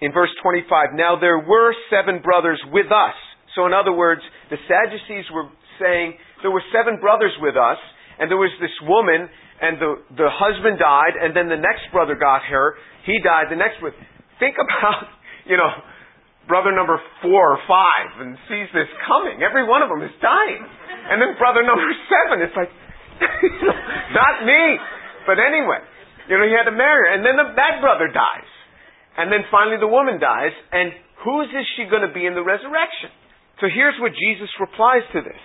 in 0.01 0.13
verse 0.13 0.31
25, 0.43 0.95
now 0.95 1.19
there 1.19 1.39
were 1.39 1.75
seven 1.91 2.23
brothers 2.23 2.61
with 2.71 2.87
us. 2.87 3.17
So 3.55 3.67
in 3.67 3.73
other 3.75 3.93
words, 3.93 4.23
the 4.51 4.57
Sadducees 4.69 5.27
were 5.35 5.51
saying, 5.81 6.15
there 6.43 6.51
were 6.51 6.63
seven 6.71 7.01
brothers 7.01 7.35
with 7.41 7.57
us, 7.57 7.79
and 8.19 8.31
there 8.31 8.39
was 8.39 8.55
this 8.61 8.75
woman, 8.87 9.29
and 9.61 9.79
the, 9.83 9.91
the 10.15 10.31
husband 10.31 10.79
died, 10.79 11.19
and 11.19 11.35
then 11.35 11.51
the 11.51 11.59
next 11.59 11.91
brother 11.91 12.15
got 12.15 12.47
her. 12.47 12.79
He 13.05 13.19
died. 13.25 13.51
The 13.51 13.59
next 13.59 13.83
brother. 13.83 13.99
Think 14.39 14.55
about, 14.65 15.11
you 15.51 15.59
know, 15.59 15.71
brother 16.47 16.73
number 16.73 16.97
four 17.21 17.59
or 17.59 17.61
five 17.69 18.09
and 18.25 18.39
sees 18.49 18.71
this 18.73 18.89
coming. 19.05 19.45
Every 19.45 19.69
one 19.69 19.85
of 19.85 19.93
them 19.93 20.01
is 20.01 20.15
dying. 20.23 20.65
And 20.65 21.21
then 21.21 21.37
brother 21.37 21.63
number 21.63 21.87
seven, 22.09 22.41
it's 22.41 22.57
like, 22.57 22.73
not 24.17 24.47
me. 24.49 24.81
But 25.29 25.37
anyway, 25.43 25.85
you 26.33 26.41
know, 26.41 26.49
he 26.49 26.57
had 26.57 26.67
to 26.71 26.75
marry 26.75 27.05
her. 27.05 27.11
And 27.19 27.21
then 27.27 27.37
the, 27.37 27.53
that 27.55 27.85
brother 27.85 28.09
dies. 28.09 28.51
And 29.21 29.29
then 29.29 29.45
finally 29.53 29.77
the 29.77 29.91
woman 29.91 30.17
dies. 30.23 30.57
And 30.73 30.95
whose 31.27 31.53
is 31.53 31.67
she 31.77 31.85
going 31.91 32.07
to 32.07 32.15
be 32.15 32.25
in 32.25 32.33
the 32.33 32.43
resurrection? 32.43 33.13
So 33.61 33.69
here's 33.69 33.99
what 34.01 34.15
Jesus 34.15 34.49
replies 34.63 35.05
to 35.13 35.21
this. 35.21 35.43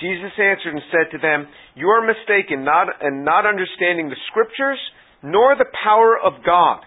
Jesus 0.00 0.34
answered 0.38 0.74
and 0.74 0.82
said 0.90 1.12
to 1.12 1.18
them, 1.18 1.46
You 1.74 1.88
are 1.88 2.06
mistaken 2.06 2.64
not, 2.64 2.88
and 3.00 3.24
not 3.24 3.46
understanding 3.46 4.08
the 4.08 4.20
Scriptures 4.30 4.78
nor 5.22 5.56
the 5.56 5.70
power 5.82 6.18
of 6.18 6.44
God. 6.44 6.84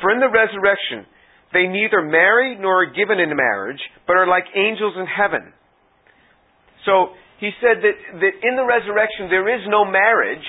For 0.00 0.10
in 0.10 0.18
the 0.18 0.32
resurrection, 0.32 1.06
they 1.52 1.70
neither 1.70 2.02
marry 2.02 2.56
nor 2.58 2.82
are 2.82 2.90
given 2.90 3.20
in 3.20 3.30
marriage, 3.36 3.78
but 4.06 4.16
are 4.16 4.26
like 4.26 4.44
angels 4.56 4.94
in 4.98 5.06
heaven. 5.06 5.54
So 6.84 7.14
he 7.38 7.50
said 7.62 7.78
that, 7.84 7.96
that 8.20 8.34
in 8.42 8.56
the 8.56 8.66
resurrection 8.66 9.30
there 9.30 9.46
is 9.46 9.62
no 9.68 9.84
marriage. 9.84 10.44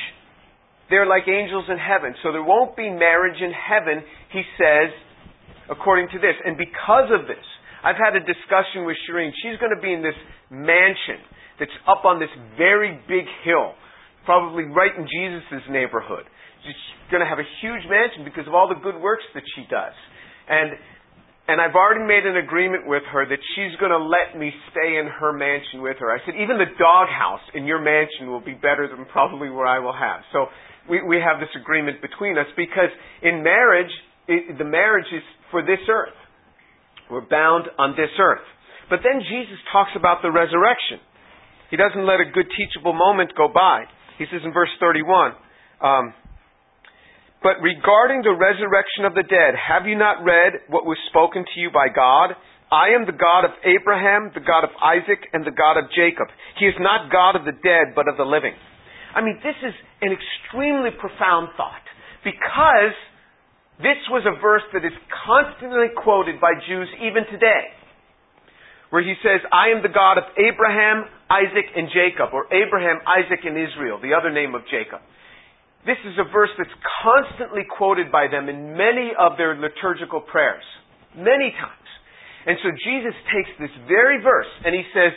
They're 0.90 1.06
like 1.06 1.28
angels 1.28 1.66
in 1.70 1.78
heaven. 1.78 2.16
So 2.24 2.32
there 2.32 2.44
won't 2.44 2.76
be 2.76 2.90
marriage 2.90 3.42
in 3.42 3.54
heaven, 3.54 4.04
he 4.32 4.42
says, 4.58 4.90
according 5.70 6.10
to 6.14 6.20
this. 6.20 6.36
And 6.46 6.58
because 6.58 7.10
of 7.14 7.28
this, 7.28 7.46
I've 7.86 8.02
had 8.02 8.18
a 8.18 8.24
discussion 8.26 8.90
with 8.90 8.98
Shireen. 9.06 9.30
She's 9.46 9.62
going 9.62 9.70
to 9.70 9.82
be 9.82 9.94
in 9.94 10.02
this 10.02 10.18
mansion 10.50 11.22
that's 11.62 11.78
up 11.86 12.02
on 12.02 12.18
this 12.18 12.34
very 12.58 12.98
big 13.06 13.30
hill, 13.46 13.78
probably 14.26 14.66
right 14.66 14.92
in 14.98 15.06
Jesus' 15.06 15.62
neighborhood. 15.70 16.26
She's 16.66 16.82
going 17.14 17.22
to 17.22 17.30
have 17.30 17.38
a 17.38 17.46
huge 17.62 17.86
mansion 17.86 18.26
because 18.26 18.50
of 18.50 18.58
all 18.58 18.66
the 18.66 18.82
good 18.82 18.98
works 18.98 19.24
that 19.38 19.46
she 19.54 19.70
does. 19.70 19.94
And 20.50 20.74
and 21.46 21.62
I've 21.62 21.78
already 21.78 22.02
made 22.02 22.26
an 22.26 22.42
agreement 22.42 22.90
with 22.90 23.06
her 23.14 23.22
that 23.22 23.38
she's 23.54 23.78
going 23.78 23.94
to 23.94 24.02
let 24.02 24.34
me 24.34 24.50
stay 24.74 24.98
in 24.98 25.06
her 25.06 25.30
mansion 25.30 25.86
with 25.86 25.98
her. 26.02 26.10
I 26.10 26.18
said, 26.26 26.34
even 26.42 26.58
the 26.58 26.74
doghouse 26.82 27.46
in 27.54 27.70
your 27.70 27.78
mansion 27.78 28.34
will 28.34 28.42
be 28.42 28.58
better 28.58 28.90
than 28.90 29.06
probably 29.14 29.54
where 29.54 29.68
I 29.68 29.78
will 29.78 29.94
have. 29.94 30.26
So 30.34 30.50
we, 30.90 31.06
we 31.06 31.22
have 31.22 31.38
this 31.38 31.54
agreement 31.54 32.02
between 32.02 32.38
us 32.42 32.50
because 32.58 32.90
in 33.22 33.44
marriage, 33.46 33.94
it, 34.28 34.58
the 34.58 34.66
marriage 34.66 35.06
is 35.14 35.22
for 35.52 35.62
this 35.62 35.86
earth. 35.86 36.18
We're 37.10 37.28
bound 37.28 37.66
on 37.78 37.92
this 37.94 38.12
earth. 38.20 38.46
But 38.90 39.00
then 39.02 39.22
Jesus 39.22 39.58
talks 39.72 39.92
about 39.96 40.22
the 40.22 40.32
resurrection. 40.32 41.02
He 41.70 41.78
doesn't 41.78 42.06
let 42.06 42.22
a 42.22 42.30
good 42.30 42.48
teachable 42.54 42.94
moment 42.94 43.34
go 43.36 43.50
by. 43.50 43.86
He 44.18 44.26
says 44.32 44.42
in 44.46 44.54
verse 44.54 44.72
31, 44.80 45.34
um, 45.82 46.14
but 47.44 47.62
regarding 47.62 48.26
the 48.26 48.34
resurrection 48.34 49.06
of 49.06 49.14
the 49.14 49.22
dead, 49.22 49.54
have 49.54 49.86
you 49.86 49.94
not 49.94 50.24
read 50.26 50.66
what 50.66 50.86
was 50.86 50.98
spoken 51.14 51.46
to 51.46 51.56
you 51.60 51.70
by 51.70 51.94
God? 51.94 52.34
I 52.74 52.98
am 52.98 53.06
the 53.06 53.14
God 53.14 53.46
of 53.46 53.54
Abraham, 53.62 54.34
the 54.34 54.42
God 54.42 54.66
of 54.66 54.74
Isaac, 54.82 55.22
and 55.30 55.46
the 55.46 55.54
God 55.54 55.78
of 55.78 55.86
Jacob. 55.94 56.26
He 56.58 56.66
is 56.66 56.74
not 56.82 57.14
God 57.14 57.38
of 57.38 57.46
the 57.46 57.54
dead, 57.54 57.94
but 57.94 58.10
of 58.10 58.18
the 58.18 58.26
living. 58.26 58.58
I 59.14 59.22
mean, 59.22 59.38
this 59.46 59.56
is 59.62 59.78
an 60.02 60.10
extremely 60.10 60.90
profound 60.90 61.54
thought 61.54 61.86
because 62.26 62.98
this 63.80 64.00
was 64.08 64.24
a 64.24 64.40
verse 64.40 64.64
that 64.72 64.88
is 64.88 64.96
constantly 65.28 65.92
quoted 65.92 66.40
by 66.40 66.56
Jews 66.64 66.88
even 67.04 67.28
today, 67.28 67.76
where 68.90 69.04
he 69.04 69.16
says, 69.20 69.44
I 69.52 69.76
am 69.76 69.84
the 69.84 69.92
God 69.92 70.16
of 70.16 70.32
Abraham, 70.40 71.12
Isaac, 71.28 71.68
and 71.76 71.92
Jacob, 71.92 72.32
or 72.32 72.48
Abraham, 72.56 73.04
Isaac, 73.04 73.44
and 73.44 73.60
Israel, 73.60 74.00
the 74.00 74.16
other 74.16 74.32
name 74.32 74.56
of 74.56 74.64
Jacob. 74.72 75.04
This 75.84 76.00
is 76.08 76.16
a 76.18 76.26
verse 76.32 76.50
that's 76.58 76.74
constantly 77.04 77.68
quoted 77.68 78.12
by 78.12 78.32
them 78.32 78.48
in 78.50 78.74
many 78.74 79.12
of 79.14 79.38
their 79.38 79.54
liturgical 79.54 80.24
prayers. 80.24 80.64
Many 81.14 81.52
times. 81.54 81.90
And 82.48 82.58
so 82.64 82.72
Jesus 82.74 83.14
takes 83.30 83.54
this 83.60 83.74
very 83.88 84.22
verse 84.22 84.50
and 84.64 84.74
he 84.74 84.86
says, 84.94 85.14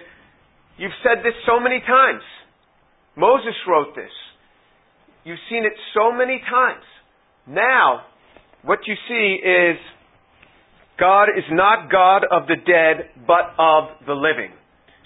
You've 0.77 0.97
said 1.03 1.25
this 1.25 1.35
so 1.47 1.59
many 1.59 1.81
times. 1.81 2.23
Moses 3.17 3.57
wrote 3.67 3.97
this. 3.97 4.13
You've 5.25 5.43
seen 5.51 5.65
it 5.65 5.73
so 5.93 6.13
many 6.13 6.39
times. 6.39 6.87
Now, 7.47 8.07
what 8.63 8.81
you 8.87 8.95
see 9.09 9.39
is 9.43 9.77
God 10.99 11.31
is 11.31 11.47
not 11.51 11.91
God 11.91 12.27
of 12.27 12.47
the 12.51 12.59
dead, 12.59 13.15
but 13.27 13.55
of 13.59 14.03
the 14.07 14.15
living. 14.15 14.51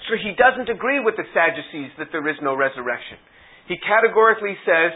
So 0.08 0.16
he 0.16 0.32
doesn't 0.34 0.72
agree 0.72 0.98
with 0.98 1.14
the 1.16 1.28
Sadducees 1.30 1.92
that 1.98 2.08
there 2.10 2.26
is 2.26 2.36
no 2.42 2.56
resurrection. 2.56 3.20
He 3.68 3.76
categorically 3.78 4.56
says 4.66 4.92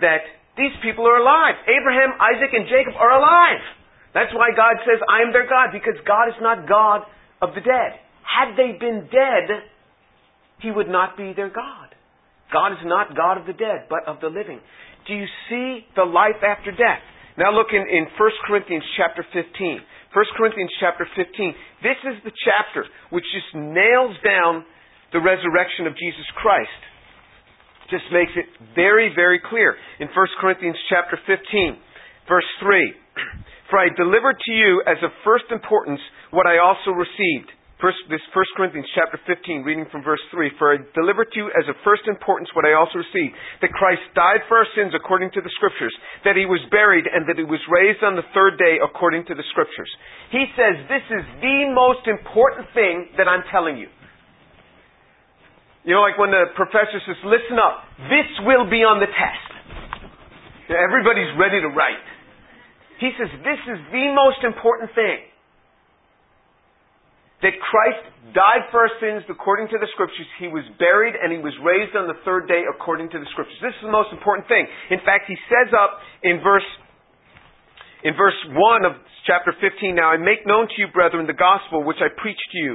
that 0.00 0.24
these 0.56 0.72
people 0.80 1.04
are 1.04 1.20
alive. 1.20 1.60
Abraham, 1.68 2.16
Isaac, 2.16 2.54
and 2.54 2.64
Jacob 2.64 2.96
are 2.96 3.12
alive. 3.12 3.60
That's 4.14 4.32
why 4.32 4.56
God 4.56 4.80
says, 4.88 5.02
I 5.04 5.20
am 5.20 5.32
their 5.32 5.44
God, 5.44 5.76
because 5.76 6.00
God 6.08 6.32
is 6.32 6.38
not 6.40 6.64
God 6.64 7.04
of 7.42 7.52
the 7.52 7.60
dead. 7.60 8.00
Had 8.24 8.56
they 8.56 8.72
been 8.80 9.12
dead, 9.12 9.68
He 10.62 10.70
would 10.70 10.88
not 10.88 11.18
be 11.18 11.34
their 11.36 11.50
God. 11.50 11.92
God 12.52 12.72
is 12.72 12.80
not 12.84 13.14
God 13.14 13.36
of 13.36 13.46
the 13.46 13.52
dead, 13.52 13.90
but 13.90 14.08
of 14.08 14.20
the 14.20 14.28
living. 14.28 14.60
Do 15.06 15.12
you 15.12 15.26
see 15.50 15.84
the 15.94 16.04
life 16.04 16.40
after 16.40 16.70
death? 16.70 17.04
Now 17.36 17.52
look 17.52 17.72
in, 17.72 17.84
in 17.84 18.08
1 18.08 18.48
Corinthians 18.48 18.84
chapter 18.96 19.24
15. 19.32 19.44
1 19.44 20.24
Corinthians 20.36 20.72
chapter 20.80 21.04
15. 21.14 21.54
This 21.84 22.00
is 22.08 22.16
the 22.24 22.32
chapter 22.32 22.88
which 23.12 23.24
just 23.32 23.52
nails 23.54 24.16
down 24.24 24.64
the 25.12 25.20
resurrection 25.20 25.86
of 25.86 25.92
Jesus 25.94 26.26
Christ 26.40 26.80
just 27.90 28.06
makes 28.10 28.34
it 28.34 28.46
very, 28.74 29.10
very 29.14 29.38
clear. 29.38 29.74
In 30.00 30.08
1 30.10 30.14
Corinthians 30.40 30.76
chapter 30.90 31.18
15, 31.26 31.78
verse 32.28 32.50
3, 32.60 32.94
For 33.70 33.78
I 33.78 33.90
delivered 33.96 34.38
to 34.38 34.52
you 34.52 34.82
as 34.86 34.98
of 35.02 35.10
first 35.24 35.46
importance 35.50 36.00
what 36.30 36.46
I 36.46 36.58
also 36.58 36.90
received. 36.90 37.50
First, 37.76 38.00
this 38.08 38.24
1 38.32 38.56
Corinthians 38.56 38.88
chapter 38.96 39.20
15, 39.28 39.60
reading 39.60 39.84
from 39.92 40.00
verse 40.00 40.22
3, 40.32 40.48
For 40.56 40.72
I 40.72 40.80
delivered 40.96 41.28
to 41.28 41.36
you 41.36 41.46
as 41.52 41.68
of 41.68 41.76
first 41.84 42.08
importance 42.08 42.48
what 42.56 42.64
I 42.64 42.72
also 42.72 43.04
received, 43.04 43.36
that 43.60 43.68
Christ 43.76 44.00
died 44.16 44.48
for 44.48 44.56
our 44.56 44.68
sins 44.72 44.96
according 44.96 45.28
to 45.36 45.44
the 45.44 45.52
Scriptures, 45.60 45.92
that 46.24 46.40
He 46.40 46.48
was 46.48 46.64
buried, 46.72 47.04
and 47.04 47.28
that 47.28 47.36
He 47.36 47.44
was 47.44 47.60
raised 47.68 48.00
on 48.00 48.16
the 48.16 48.24
third 48.32 48.56
day 48.56 48.80
according 48.80 49.28
to 49.28 49.36
the 49.36 49.44
Scriptures. 49.52 49.92
He 50.32 50.48
says 50.56 50.88
this 50.88 51.04
is 51.20 51.24
the 51.44 51.68
most 51.76 52.08
important 52.08 52.64
thing 52.72 53.12
that 53.20 53.28
I'm 53.28 53.44
telling 53.52 53.76
you. 53.76 53.92
You 55.84 56.00
know, 56.00 56.02
like 56.02 56.16
when 56.16 56.32
the 56.32 56.56
professor 56.56 56.96
says, 57.04 57.20
listen 57.28 57.60
up, 57.60 57.84
this 58.08 58.28
will 58.48 58.72
be 58.72 58.88
on 58.88 59.04
the 59.04 59.06
test. 59.12 59.48
Everybody's 60.72 61.30
ready 61.36 61.60
to 61.60 61.68
write. 61.76 62.08
He 63.04 63.12
says, 63.20 63.28
this 63.44 63.60
is 63.68 63.78
the 63.92 64.06
most 64.16 64.40
important 64.48 64.96
thing. 64.96 65.35
That 67.44 67.52
Christ 67.60 68.04
died 68.32 68.64
for 68.72 68.80
our 68.84 68.92
sins 68.96 69.28
according 69.28 69.68
to 69.68 69.76
the 69.76 69.88
scriptures. 69.92 70.24
He 70.40 70.48
was 70.48 70.64
buried 70.80 71.12
and 71.12 71.28
he 71.28 71.40
was 71.40 71.52
raised 71.60 71.92
on 71.92 72.08
the 72.08 72.16
third 72.24 72.48
day 72.48 72.64
according 72.64 73.12
to 73.12 73.18
the 73.20 73.28
scriptures. 73.36 73.56
This 73.60 73.76
is 73.76 73.84
the 73.84 73.92
most 73.92 74.08
important 74.08 74.48
thing. 74.48 74.64
In 74.88 75.04
fact, 75.04 75.28
he 75.28 75.36
says 75.52 75.68
up 75.76 76.00
in 76.24 76.40
verse, 76.40 76.66
in 78.04 78.16
verse 78.16 78.36
1 78.48 78.88
of 78.88 78.96
chapter 79.28 79.52
15, 79.52 79.92
Now 79.92 80.12
I 80.12 80.16
make 80.16 80.48
known 80.48 80.64
to 80.64 80.76
you, 80.80 80.88
brethren, 80.88 81.28
the 81.28 81.36
gospel 81.36 81.84
which 81.84 82.00
I 82.00 82.08
preached 82.08 82.48
to 82.56 82.58
you 82.58 82.74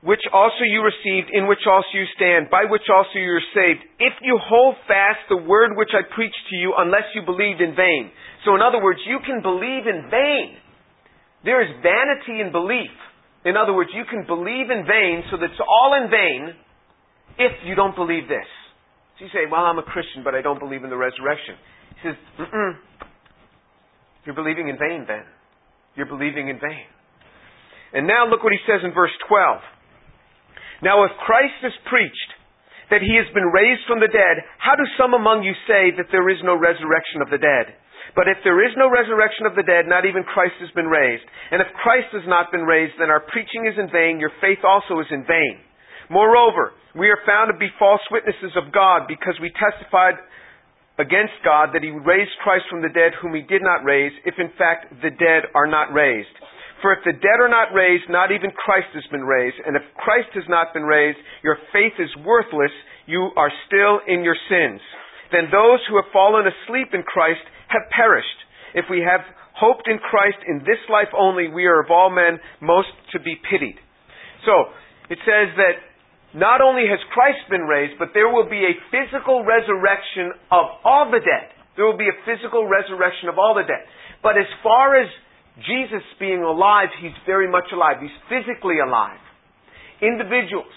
which 0.00 0.24
also 0.32 0.64
you 0.64 0.80
received, 0.80 1.28
in 1.32 1.44
which 1.44 1.60
also 1.68 1.92
you 1.92 2.08
stand, 2.16 2.48
by 2.48 2.64
which 2.64 2.88
also 2.88 3.20
you 3.20 3.36
are 3.36 3.48
saved, 3.52 3.84
if 4.00 4.16
you 4.24 4.40
hold 4.40 4.74
fast 4.88 5.20
the 5.28 5.36
word 5.36 5.76
which 5.76 5.92
I 5.92 6.00
preached 6.14 6.40
to 6.50 6.56
you, 6.56 6.72
unless 6.76 7.04
you 7.14 7.20
believed 7.20 7.60
in 7.60 7.76
vain. 7.76 8.10
So 8.44 8.56
in 8.56 8.64
other 8.64 8.80
words, 8.80 9.00
you 9.04 9.20
can 9.20 9.44
believe 9.44 9.84
in 9.84 10.08
vain. 10.08 10.56
There 11.44 11.60
is 11.60 11.68
vanity 11.84 12.40
in 12.40 12.48
belief. 12.52 12.92
In 13.44 13.56
other 13.56 13.72
words, 13.72 13.90
you 13.94 14.04
can 14.04 14.26
believe 14.26 14.68
in 14.68 14.84
vain, 14.84 15.24
so 15.30 15.36
that 15.38 15.48
it's 15.48 15.64
all 15.64 15.96
in 15.96 16.10
vain, 16.10 16.54
if 17.38 17.52
you 17.64 17.74
don't 17.74 17.96
believe 17.96 18.28
this. 18.28 18.48
So 19.16 19.24
you 19.24 19.30
say, 19.32 19.48
well, 19.50 19.64
I'm 19.64 19.78
a 19.78 19.86
Christian, 19.86 20.20
but 20.24 20.34
I 20.34 20.42
don't 20.42 20.60
believe 20.60 20.84
in 20.84 20.90
the 20.90 21.00
resurrection. 21.00 21.56
He 21.96 22.08
says, 22.08 22.16
Mm-mm. 22.36 22.72
you're 24.24 24.36
believing 24.36 24.68
in 24.68 24.76
vain 24.76 25.04
then. 25.08 25.24
You're 25.96 26.08
believing 26.08 26.48
in 26.48 26.60
vain. 26.60 26.84
And 27.92 28.06
now 28.06 28.28
look 28.28 28.44
what 28.44 28.52
he 28.52 28.62
says 28.68 28.84
in 28.84 28.92
verse 28.92 29.12
12. 29.28 29.60
Now 30.82 31.04
if 31.04 31.12
Christ 31.24 31.60
is 31.64 31.74
preached 31.88 32.30
that 32.90 33.02
he 33.02 33.16
has 33.16 33.28
been 33.34 33.48
raised 33.50 33.84
from 33.86 34.00
the 34.00 34.10
dead, 34.10 34.36
how 34.58 34.76
do 34.76 34.84
some 34.96 35.14
among 35.14 35.42
you 35.42 35.52
say 35.66 35.96
that 35.96 36.12
there 36.12 36.28
is 36.28 36.38
no 36.42 36.56
resurrection 36.56 37.22
of 37.22 37.30
the 37.30 37.38
dead? 37.38 37.76
But 38.14 38.26
if 38.26 38.42
there 38.42 38.58
is 38.64 38.74
no 38.74 38.90
resurrection 38.90 39.46
of 39.46 39.54
the 39.54 39.66
dead, 39.66 39.86
not 39.86 40.04
even 40.04 40.26
Christ 40.26 40.58
has 40.58 40.70
been 40.74 40.90
raised. 40.90 41.24
And 41.50 41.62
if 41.62 41.70
Christ 41.78 42.10
has 42.12 42.26
not 42.26 42.50
been 42.50 42.66
raised, 42.66 42.98
then 42.98 43.10
our 43.10 43.22
preaching 43.30 43.66
is 43.70 43.78
in 43.78 43.90
vain, 43.90 44.18
your 44.18 44.34
faith 44.42 44.62
also 44.66 44.98
is 44.98 45.10
in 45.14 45.22
vain. 45.24 45.62
Moreover, 46.10 46.74
we 46.98 47.06
are 47.06 47.22
found 47.22 47.54
to 47.54 47.58
be 47.58 47.70
false 47.78 48.02
witnesses 48.10 48.50
of 48.58 48.74
God 48.74 49.06
because 49.06 49.38
we 49.38 49.54
testified 49.54 50.18
against 50.98 51.38
God 51.46 51.70
that 51.72 51.86
he 51.86 51.94
raised 51.94 52.34
Christ 52.42 52.66
from 52.66 52.82
the 52.82 52.90
dead 52.90 53.14
whom 53.22 53.32
he 53.32 53.46
did 53.46 53.62
not 53.62 53.86
raise, 53.86 54.12
if 54.26 54.34
in 54.42 54.50
fact 54.58 54.90
the 55.00 55.14
dead 55.14 55.46
are 55.54 55.70
not 55.70 55.94
raised. 55.94 56.34
For 56.82 56.92
if 56.96 57.04
the 57.04 57.14
dead 57.14 57.38
are 57.38 57.52
not 57.52 57.76
raised, 57.76 58.08
not 58.08 58.32
even 58.32 58.50
Christ 58.56 58.90
has 58.96 59.04
been 59.12 59.24
raised. 59.24 59.56
And 59.64 59.76
if 59.76 59.84
Christ 60.00 60.32
has 60.34 60.48
not 60.48 60.72
been 60.72 60.84
raised, 60.84 61.20
your 61.44 61.56
faith 61.72 61.92
is 62.00 62.10
worthless. 62.24 62.72
You 63.06 63.30
are 63.36 63.52
still 63.68 64.00
in 64.08 64.24
your 64.24 64.36
sins. 64.48 64.80
Then 65.30 65.52
those 65.52 65.78
who 65.86 65.96
have 66.00 66.10
fallen 66.12 66.48
asleep 66.48 66.90
in 66.92 67.04
Christ 67.04 67.44
have 67.70 67.88
perished. 67.94 68.38
If 68.74 68.86
we 68.90 69.00
have 69.00 69.22
hoped 69.54 69.86
in 69.86 69.98
Christ 69.98 70.38
in 70.46 70.60
this 70.66 70.80
life 70.90 71.10
only, 71.16 71.48
we 71.48 71.66
are 71.66 71.80
of 71.80 71.90
all 71.90 72.10
men 72.10 72.38
most 72.60 72.90
to 73.12 73.18
be 73.20 73.38
pitied. 73.38 73.78
So, 74.46 74.72
it 75.10 75.18
says 75.26 75.54
that 75.58 75.76
not 76.34 76.62
only 76.62 76.86
has 76.86 77.02
Christ 77.10 77.42
been 77.50 77.66
raised, 77.66 77.98
but 77.98 78.14
there 78.14 78.30
will 78.30 78.48
be 78.48 78.62
a 78.62 78.78
physical 78.94 79.42
resurrection 79.42 80.30
of 80.50 80.66
all 80.84 81.10
the 81.10 81.18
dead. 81.18 81.50
There 81.74 81.84
will 81.84 81.98
be 81.98 82.08
a 82.08 82.18
physical 82.22 82.66
resurrection 82.66 83.28
of 83.28 83.38
all 83.38 83.54
the 83.54 83.66
dead. 83.66 83.82
But 84.22 84.38
as 84.38 84.46
far 84.62 84.94
as 84.94 85.10
Jesus 85.66 86.04
being 86.18 86.42
alive, 86.42 86.88
he's 87.02 87.16
very 87.26 87.50
much 87.50 87.66
alive. 87.72 87.98
He's 88.00 88.14
physically 88.30 88.78
alive. 88.78 89.18
Individuals 90.00 90.72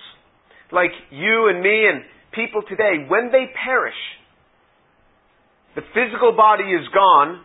like 0.71 0.91
you 1.11 1.49
and 1.53 1.61
me 1.61 1.85
and 1.85 2.03
people 2.33 2.65
today, 2.67 3.05
when 3.07 3.29
they 3.31 3.45
perish, 3.53 3.99
the 5.75 5.81
physical 5.93 6.33
body 6.37 6.69
is 6.69 6.85
gone, 6.93 7.41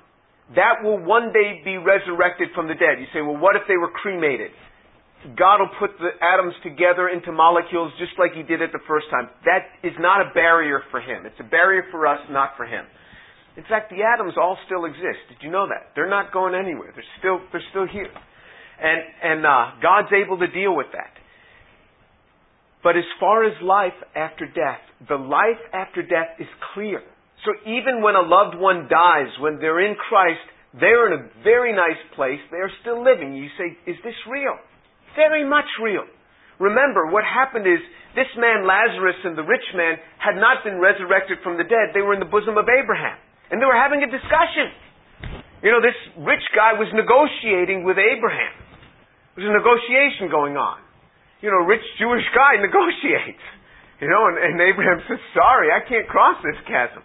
that 0.56 0.80
will 0.84 1.00
one 1.00 1.32
day 1.32 1.60
be 1.64 1.76
resurrected 1.76 2.48
from 2.54 2.68
the 2.68 2.74
dead. 2.74 3.00
You 3.00 3.08
say, 3.12 3.20
well, 3.20 3.36
what 3.36 3.56
if 3.56 3.62
they 3.68 3.76
were 3.76 3.90
cremated? 3.92 4.50
God 5.36 5.58
will 5.58 5.74
put 5.80 5.98
the 5.98 6.14
atoms 6.22 6.54
together 6.62 7.08
into 7.08 7.32
molecules 7.32 7.92
just 7.98 8.12
like 8.18 8.32
He 8.32 8.46
did 8.46 8.62
it 8.62 8.70
the 8.70 8.84
first 8.86 9.10
time. 9.10 9.28
That 9.44 9.66
is 9.82 9.92
not 9.98 10.22
a 10.22 10.32
barrier 10.32 10.80
for 10.90 11.00
Him. 11.00 11.26
It's 11.26 11.40
a 11.40 11.48
barrier 11.48 11.84
for 11.90 12.06
us, 12.06 12.20
not 12.30 12.54
for 12.56 12.64
Him. 12.64 12.86
In 13.56 13.64
fact, 13.64 13.90
the 13.90 14.06
atoms 14.06 14.34
all 14.40 14.56
still 14.66 14.84
exist. 14.84 15.26
Did 15.28 15.42
you 15.42 15.50
know 15.50 15.66
that? 15.66 15.90
They're 15.96 16.08
not 16.08 16.32
going 16.32 16.54
anywhere. 16.54 16.94
They're 16.94 17.12
still, 17.18 17.40
they're 17.50 17.68
still 17.70 17.88
here. 17.90 18.12
And, 18.78 19.00
and 19.20 19.40
uh, 19.44 19.82
God's 19.82 20.14
able 20.14 20.38
to 20.38 20.46
deal 20.46 20.76
with 20.76 20.86
that. 20.92 21.10
But 22.84 22.96
as 22.96 23.04
far 23.18 23.42
as 23.42 23.52
life 23.60 23.98
after 24.14 24.46
death, 24.46 24.78
the 25.08 25.16
life 25.16 25.58
after 25.74 26.02
death 26.02 26.38
is 26.38 26.46
clear. 26.74 27.02
So 27.46 27.54
even 27.66 28.02
when 28.02 28.16
a 28.16 28.24
loved 28.26 28.58
one 28.58 28.90
dies, 28.90 29.30
when 29.38 29.58
they're 29.62 29.84
in 29.84 29.94
Christ, 29.94 30.42
they're 30.74 31.06
in 31.08 31.14
a 31.14 31.22
very 31.44 31.72
nice 31.72 32.00
place. 32.14 32.42
They're 32.50 32.72
still 32.82 33.02
living. 33.02 33.34
You 33.34 33.48
say, 33.56 33.78
is 33.86 33.96
this 34.02 34.16
real? 34.26 34.58
Very 35.14 35.46
much 35.46 35.68
real. 35.82 36.04
Remember, 36.58 37.06
what 37.06 37.22
happened 37.22 37.66
is 37.66 37.78
this 38.18 38.28
man 38.34 38.66
Lazarus 38.66 39.16
and 39.22 39.38
the 39.38 39.46
rich 39.46 39.64
man 39.78 39.96
had 40.18 40.34
not 40.34 40.66
been 40.66 40.82
resurrected 40.82 41.38
from 41.46 41.56
the 41.56 41.64
dead. 41.64 41.94
They 41.94 42.02
were 42.02 42.14
in 42.14 42.20
the 42.20 42.28
bosom 42.28 42.58
of 42.58 42.66
Abraham. 42.66 43.16
And 43.48 43.62
they 43.62 43.66
were 43.66 43.78
having 43.78 44.02
a 44.02 44.10
discussion. 44.10 44.74
You 45.62 45.70
know, 45.70 45.80
this 45.80 45.96
rich 46.18 46.44
guy 46.54 46.74
was 46.74 46.90
negotiating 46.92 47.86
with 47.86 47.96
Abraham. 47.96 48.54
There 49.34 49.46
was 49.46 49.54
a 49.54 49.56
negotiation 49.56 50.28
going 50.28 50.58
on. 50.58 50.82
You 51.40 51.54
know, 51.54 51.62
rich 51.64 51.86
Jewish 52.02 52.26
guy 52.34 52.58
negotiates. 52.68 53.42
You 54.02 54.10
know, 54.10 54.22
and, 54.30 54.36
and 54.38 54.54
Abraham 54.62 55.02
says, 55.06 55.18
sorry, 55.34 55.70
I 55.70 55.82
can't 55.86 56.06
cross 56.06 56.38
this 56.42 56.58
chasm. 56.66 57.02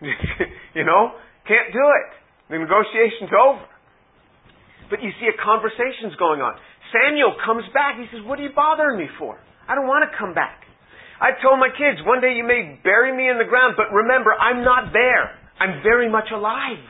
you 0.76 0.84
know, 0.84 1.14
can't 1.46 1.70
do 1.72 1.84
it. 1.84 2.08
The 2.50 2.58
negotiation's 2.58 3.32
over. 3.32 3.64
But 4.90 5.02
you 5.02 5.10
see 5.20 5.28
a 5.28 5.36
conversation's 5.40 6.16
going 6.20 6.40
on. 6.40 6.54
Samuel 6.92 7.34
comes 7.44 7.64
back. 7.72 7.96
He 7.96 8.06
says, 8.12 8.22
What 8.26 8.38
are 8.38 8.44
you 8.44 8.54
bothering 8.54 8.98
me 8.98 9.08
for? 9.18 9.38
I 9.68 9.74
don't 9.74 9.88
want 9.88 10.04
to 10.04 10.12
come 10.16 10.34
back. 10.34 10.64
I 11.20 11.32
told 11.40 11.58
my 11.58 11.70
kids, 11.72 12.04
one 12.04 12.20
day 12.20 12.34
you 12.36 12.44
may 12.44 12.78
bury 12.82 13.14
me 13.14 13.30
in 13.30 13.38
the 13.38 13.48
ground, 13.48 13.74
but 13.78 13.88
remember, 13.94 14.34
I'm 14.34 14.62
not 14.62 14.92
there. 14.92 15.38
I'm 15.58 15.80
very 15.82 16.10
much 16.10 16.28
alive. 16.34 16.82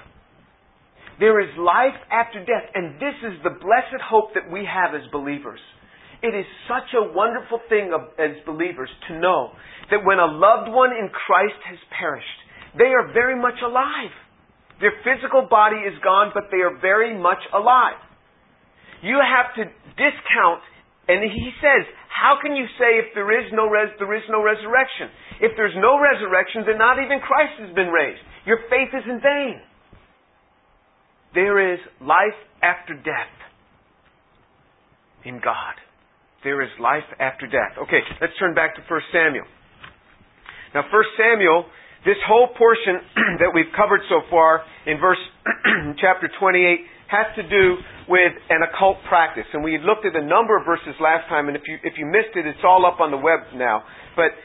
There 1.21 1.39
is 1.39 1.55
life 1.55 1.95
after 2.11 2.41
death, 2.41 2.67
and 2.75 2.99
this 2.99 3.15
is 3.23 3.39
the 3.45 3.55
blessed 3.55 4.03
hope 4.03 4.35
that 4.35 4.51
we 4.51 4.67
have 4.67 4.97
as 4.99 5.07
believers. 5.13 5.61
It 6.25 6.35
is 6.35 6.49
such 6.67 6.91
a 6.97 7.13
wonderful 7.13 7.61
thing 7.69 7.93
of, 7.95 8.11
as 8.19 8.35
believers 8.49 8.89
to 9.09 9.21
know 9.21 9.53
that 9.93 10.03
when 10.03 10.19
a 10.19 10.27
loved 10.27 10.73
one 10.73 10.91
in 10.91 11.13
Christ 11.13 11.61
has 11.69 11.79
perished, 11.93 12.41
they 12.79 12.91
are 12.91 13.13
very 13.13 13.39
much 13.39 13.59
alive. 13.65 14.13
Their 14.81 14.95
physical 15.07 15.47
body 15.49 15.79
is 15.87 15.95
gone, 16.03 16.33
but 16.35 16.51
they 16.51 16.59
are 16.59 16.75
very 16.81 17.17
much 17.17 17.41
alive. 17.55 18.01
You 19.03 19.21
have 19.23 19.55
to 19.55 19.63
discount, 19.95 20.63
and 21.07 21.23
he 21.23 21.51
says, 21.63 21.87
how 22.11 22.39
can 22.41 22.57
you 22.57 22.67
say 22.79 22.99
if 22.99 23.15
there 23.15 23.31
is 23.31 23.51
no 23.53 23.67
res- 23.69 23.95
there 23.99 24.15
is 24.15 24.23
no 24.31 24.43
resurrection? 24.43 25.11
If 25.41 25.53
there's 25.57 25.75
no 25.77 25.99
resurrection, 25.99 26.63
then 26.67 26.79
not 26.79 26.99
even 26.99 27.21
Christ 27.21 27.59
has 27.61 27.75
been 27.75 27.91
raised. 27.91 28.23
Your 28.47 28.59
faith 28.71 28.91
is 28.95 29.05
in 29.07 29.21
vain. 29.21 29.61
There 31.35 31.75
is 31.75 31.81
life 32.01 32.39
after 32.63 32.95
death 32.95 33.35
in 35.25 35.41
God. 35.43 35.75
There 36.45 36.63
is 36.63 36.71
life 36.79 37.09
after 37.19 37.47
death. 37.47 37.75
Okay, 37.83 38.01
let's 38.21 38.33
turn 38.39 38.55
back 38.55 38.77
to 38.77 38.83
1 38.87 39.01
Samuel. 39.13 39.47
Now, 40.75 40.83
1 40.87 41.03
Samuel, 41.19 41.67
this 42.05 42.21
whole 42.29 42.49
portion 42.53 43.01
that 43.41 43.51
we've 43.53 43.73
covered 43.77 44.01
so 44.09 44.21
far 44.31 44.63
in 44.87 45.01
verse 45.01 45.21
chapter 46.01 46.29
28 46.39 46.85
has 47.09 47.29
to 47.37 47.45
do 47.49 47.77
with 48.09 48.33
an 48.51 48.61
occult 48.65 48.97
practice. 49.09 49.49
And 49.53 49.65
we 49.65 49.79
looked 49.79 50.05
at 50.05 50.17
a 50.17 50.25
number 50.25 50.57
of 50.57 50.65
verses 50.65 50.97
last 51.01 51.29
time, 51.29 51.49
and 51.49 51.57
if 51.57 51.63
you, 51.69 51.77
if 51.85 51.95
you 51.97 52.07
missed 52.07 52.37
it, 52.37 52.47
it's 52.47 52.65
all 52.65 52.85
up 52.85 53.01
on 53.01 53.11
the 53.11 53.21
web 53.21 53.41
now. 53.55 53.85
But 54.17 54.37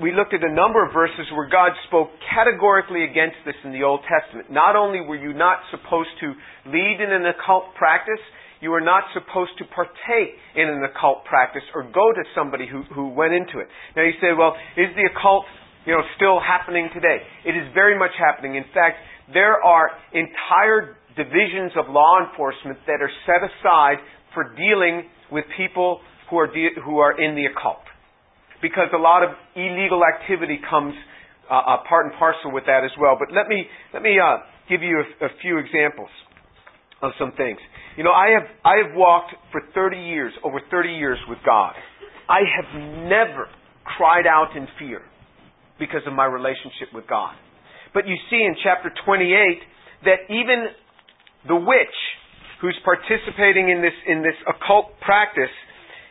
we 0.00 0.10
looked 0.10 0.34
at 0.34 0.42
a 0.42 0.52
number 0.52 0.84
of 0.84 0.92
verses 0.92 1.26
where 1.32 1.48
God 1.48 1.70
spoke 1.86 2.10
categorically 2.34 3.04
against 3.04 3.38
this 3.46 3.54
in 3.64 3.72
the 3.72 3.82
Old 3.82 4.00
Testament. 4.10 4.50
Not 4.50 4.74
only 4.74 5.00
were 5.00 5.16
you 5.18 5.32
not 5.32 5.62
supposed 5.70 6.10
to 6.20 6.34
lead 6.66 6.98
in 6.98 7.12
an 7.12 7.26
occult 7.26 7.74
practice, 7.78 8.22
you 8.60 8.70
were 8.70 8.80
not 8.80 9.04
supposed 9.12 9.52
to 9.58 9.64
partake 9.70 10.34
in 10.56 10.66
an 10.66 10.82
occult 10.82 11.24
practice 11.26 11.62
or 11.74 11.84
go 11.84 12.10
to 12.16 12.24
somebody 12.34 12.66
who, 12.66 12.82
who 12.94 13.12
went 13.12 13.34
into 13.34 13.60
it. 13.60 13.68
Now 13.94 14.02
you 14.02 14.16
say, 14.20 14.32
well, 14.32 14.56
is 14.76 14.90
the 14.96 15.06
occult, 15.12 15.44
you 15.86 15.92
know, 15.92 16.02
still 16.16 16.40
happening 16.40 16.88
today? 16.94 17.18
It 17.44 17.56
is 17.56 17.68
very 17.74 17.98
much 17.98 18.12
happening. 18.18 18.56
In 18.56 18.64
fact, 18.74 18.98
there 19.32 19.62
are 19.62 19.90
entire 20.12 20.96
divisions 21.16 21.72
of 21.78 21.88
law 21.88 22.18
enforcement 22.24 22.78
that 22.86 23.00
are 23.00 23.10
set 23.26 23.40
aside 23.44 23.98
for 24.34 24.54
dealing 24.56 25.08
with 25.30 25.44
people 25.56 26.00
who 26.30 26.38
are, 26.38 26.46
de- 26.48 26.74
who 26.84 26.98
are 26.98 27.20
in 27.20 27.34
the 27.36 27.46
occult 27.46 27.84
because 28.60 28.88
a 28.94 28.98
lot 28.98 29.22
of 29.22 29.30
illegal 29.54 30.02
activity 30.04 30.58
comes 30.68 30.94
uh, 31.50 31.54
uh, 31.54 31.76
part 31.88 32.06
and 32.06 32.14
parcel 32.18 32.50
with 32.50 32.64
that 32.66 32.84
as 32.84 32.90
well. 32.98 33.16
But 33.18 33.28
let 33.34 33.46
me 33.46 33.68
let 33.92 34.02
me 34.02 34.16
uh, 34.16 34.38
give 34.68 34.82
you 34.82 35.04
a, 35.04 35.26
a 35.26 35.28
few 35.42 35.58
examples 35.58 36.08
of 37.02 37.12
some 37.18 37.32
things. 37.36 37.58
You 37.96 38.04
know, 38.04 38.12
I 38.12 38.32
have 38.32 38.48
I 38.64 38.74
have 38.82 38.96
walked 38.96 39.34
for 39.52 39.60
30 39.74 39.98
years, 39.98 40.32
over 40.42 40.60
30 40.70 40.88
years 40.88 41.18
with 41.28 41.38
God. 41.44 41.74
I 42.28 42.40
have 42.40 42.80
never 43.04 43.48
cried 43.84 44.26
out 44.26 44.56
in 44.56 44.66
fear 44.78 45.02
because 45.78 46.02
of 46.06 46.12
my 46.12 46.26
relationship 46.26 46.92
with 46.94 47.06
God. 47.06 47.34
But 47.92 48.06
you 48.06 48.16
see 48.30 48.42
in 48.42 48.54
chapter 48.62 48.90
28 49.04 49.26
that 50.04 50.26
even 50.30 50.70
the 51.46 51.56
witch 51.56 51.98
who's 52.60 52.78
participating 52.84 53.70
in 53.70 53.82
this 53.82 53.94
in 54.06 54.22
this 54.22 54.38
occult 54.48 54.98
practice, 55.00 55.52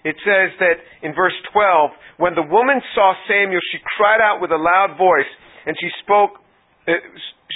it 0.04 0.16
says 0.24 0.52
that 0.60 0.78
in 1.02 1.16
verse 1.16 1.36
12 1.52 1.92
when 2.18 2.36
the 2.36 2.46
woman 2.46 2.78
saw 2.94 3.14
Samuel, 3.26 3.62
she 3.72 3.80
cried 3.98 4.22
out 4.22 4.42
with 4.42 4.52
a 4.52 4.60
loud 4.60 4.98
voice, 4.98 5.30
and 5.66 5.74
she 5.80 5.90
spoke, 6.06 6.38
uh, 6.88 6.94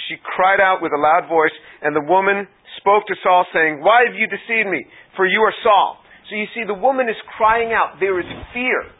she 0.08 0.18
cried 0.24 0.58
out 0.58 0.82
with 0.82 0.90
a 0.90 0.98
loud 0.98 1.28
voice, 1.30 1.54
and 1.82 1.94
the 1.94 2.02
woman 2.02 2.48
spoke 2.82 3.06
to 3.06 3.14
Saul, 3.22 3.46
saying, 3.54 3.80
Why 3.82 4.06
have 4.06 4.18
you 4.18 4.26
deceived 4.26 4.68
me? 4.68 4.86
For 5.14 5.26
you 5.26 5.40
are 5.46 5.54
Saul. 5.62 6.02
So 6.30 6.36
you 6.36 6.46
see, 6.54 6.66
the 6.66 6.76
woman 6.76 7.08
is 7.08 7.16
crying 7.38 7.72
out. 7.72 7.96
There 8.00 8.18
is 8.18 8.26
fear. 8.52 8.92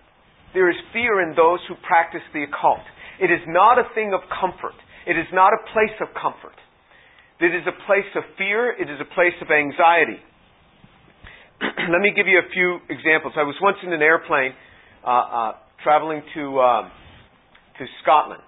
There 0.54 0.70
is 0.70 0.78
fear 0.92 1.20
in 1.20 1.34
those 1.36 1.60
who 1.68 1.74
practice 1.84 2.24
the 2.32 2.46
occult. 2.48 2.80
It 3.20 3.30
is 3.30 3.42
not 3.46 3.78
a 3.78 3.86
thing 3.94 4.14
of 4.14 4.20
comfort. 4.30 4.78
It 5.06 5.18
is 5.18 5.26
not 5.32 5.52
a 5.52 5.60
place 5.72 5.96
of 6.00 6.08
comfort. 6.14 6.54
It 7.40 7.54
is 7.54 7.62
a 7.66 7.76
place 7.86 8.10
of 8.14 8.22
fear. 8.36 8.70
It 8.70 8.90
is 8.90 8.98
a 9.00 9.08
place 9.14 9.34
of 9.40 9.50
anxiety. 9.50 10.18
Let 11.62 12.02
me 12.02 12.12
give 12.14 12.26
you 12.26 12.38
a 12.38 12.48
few 12.52 12.78
examples. 12.90 13.34
I 13.36 13.42
was 13.42 13.54
once 13.62 13.78
in 13.82 13.92
an 13.92 14.02
airplane 14.02 14.52
uh, 15.06 15.10
uh, 15.10 15.52
traveling 15.82 16.22
to 16.34 16.60
um, 16.60 16.90
to 17.78 17.86
Scotland, 18.02 18.42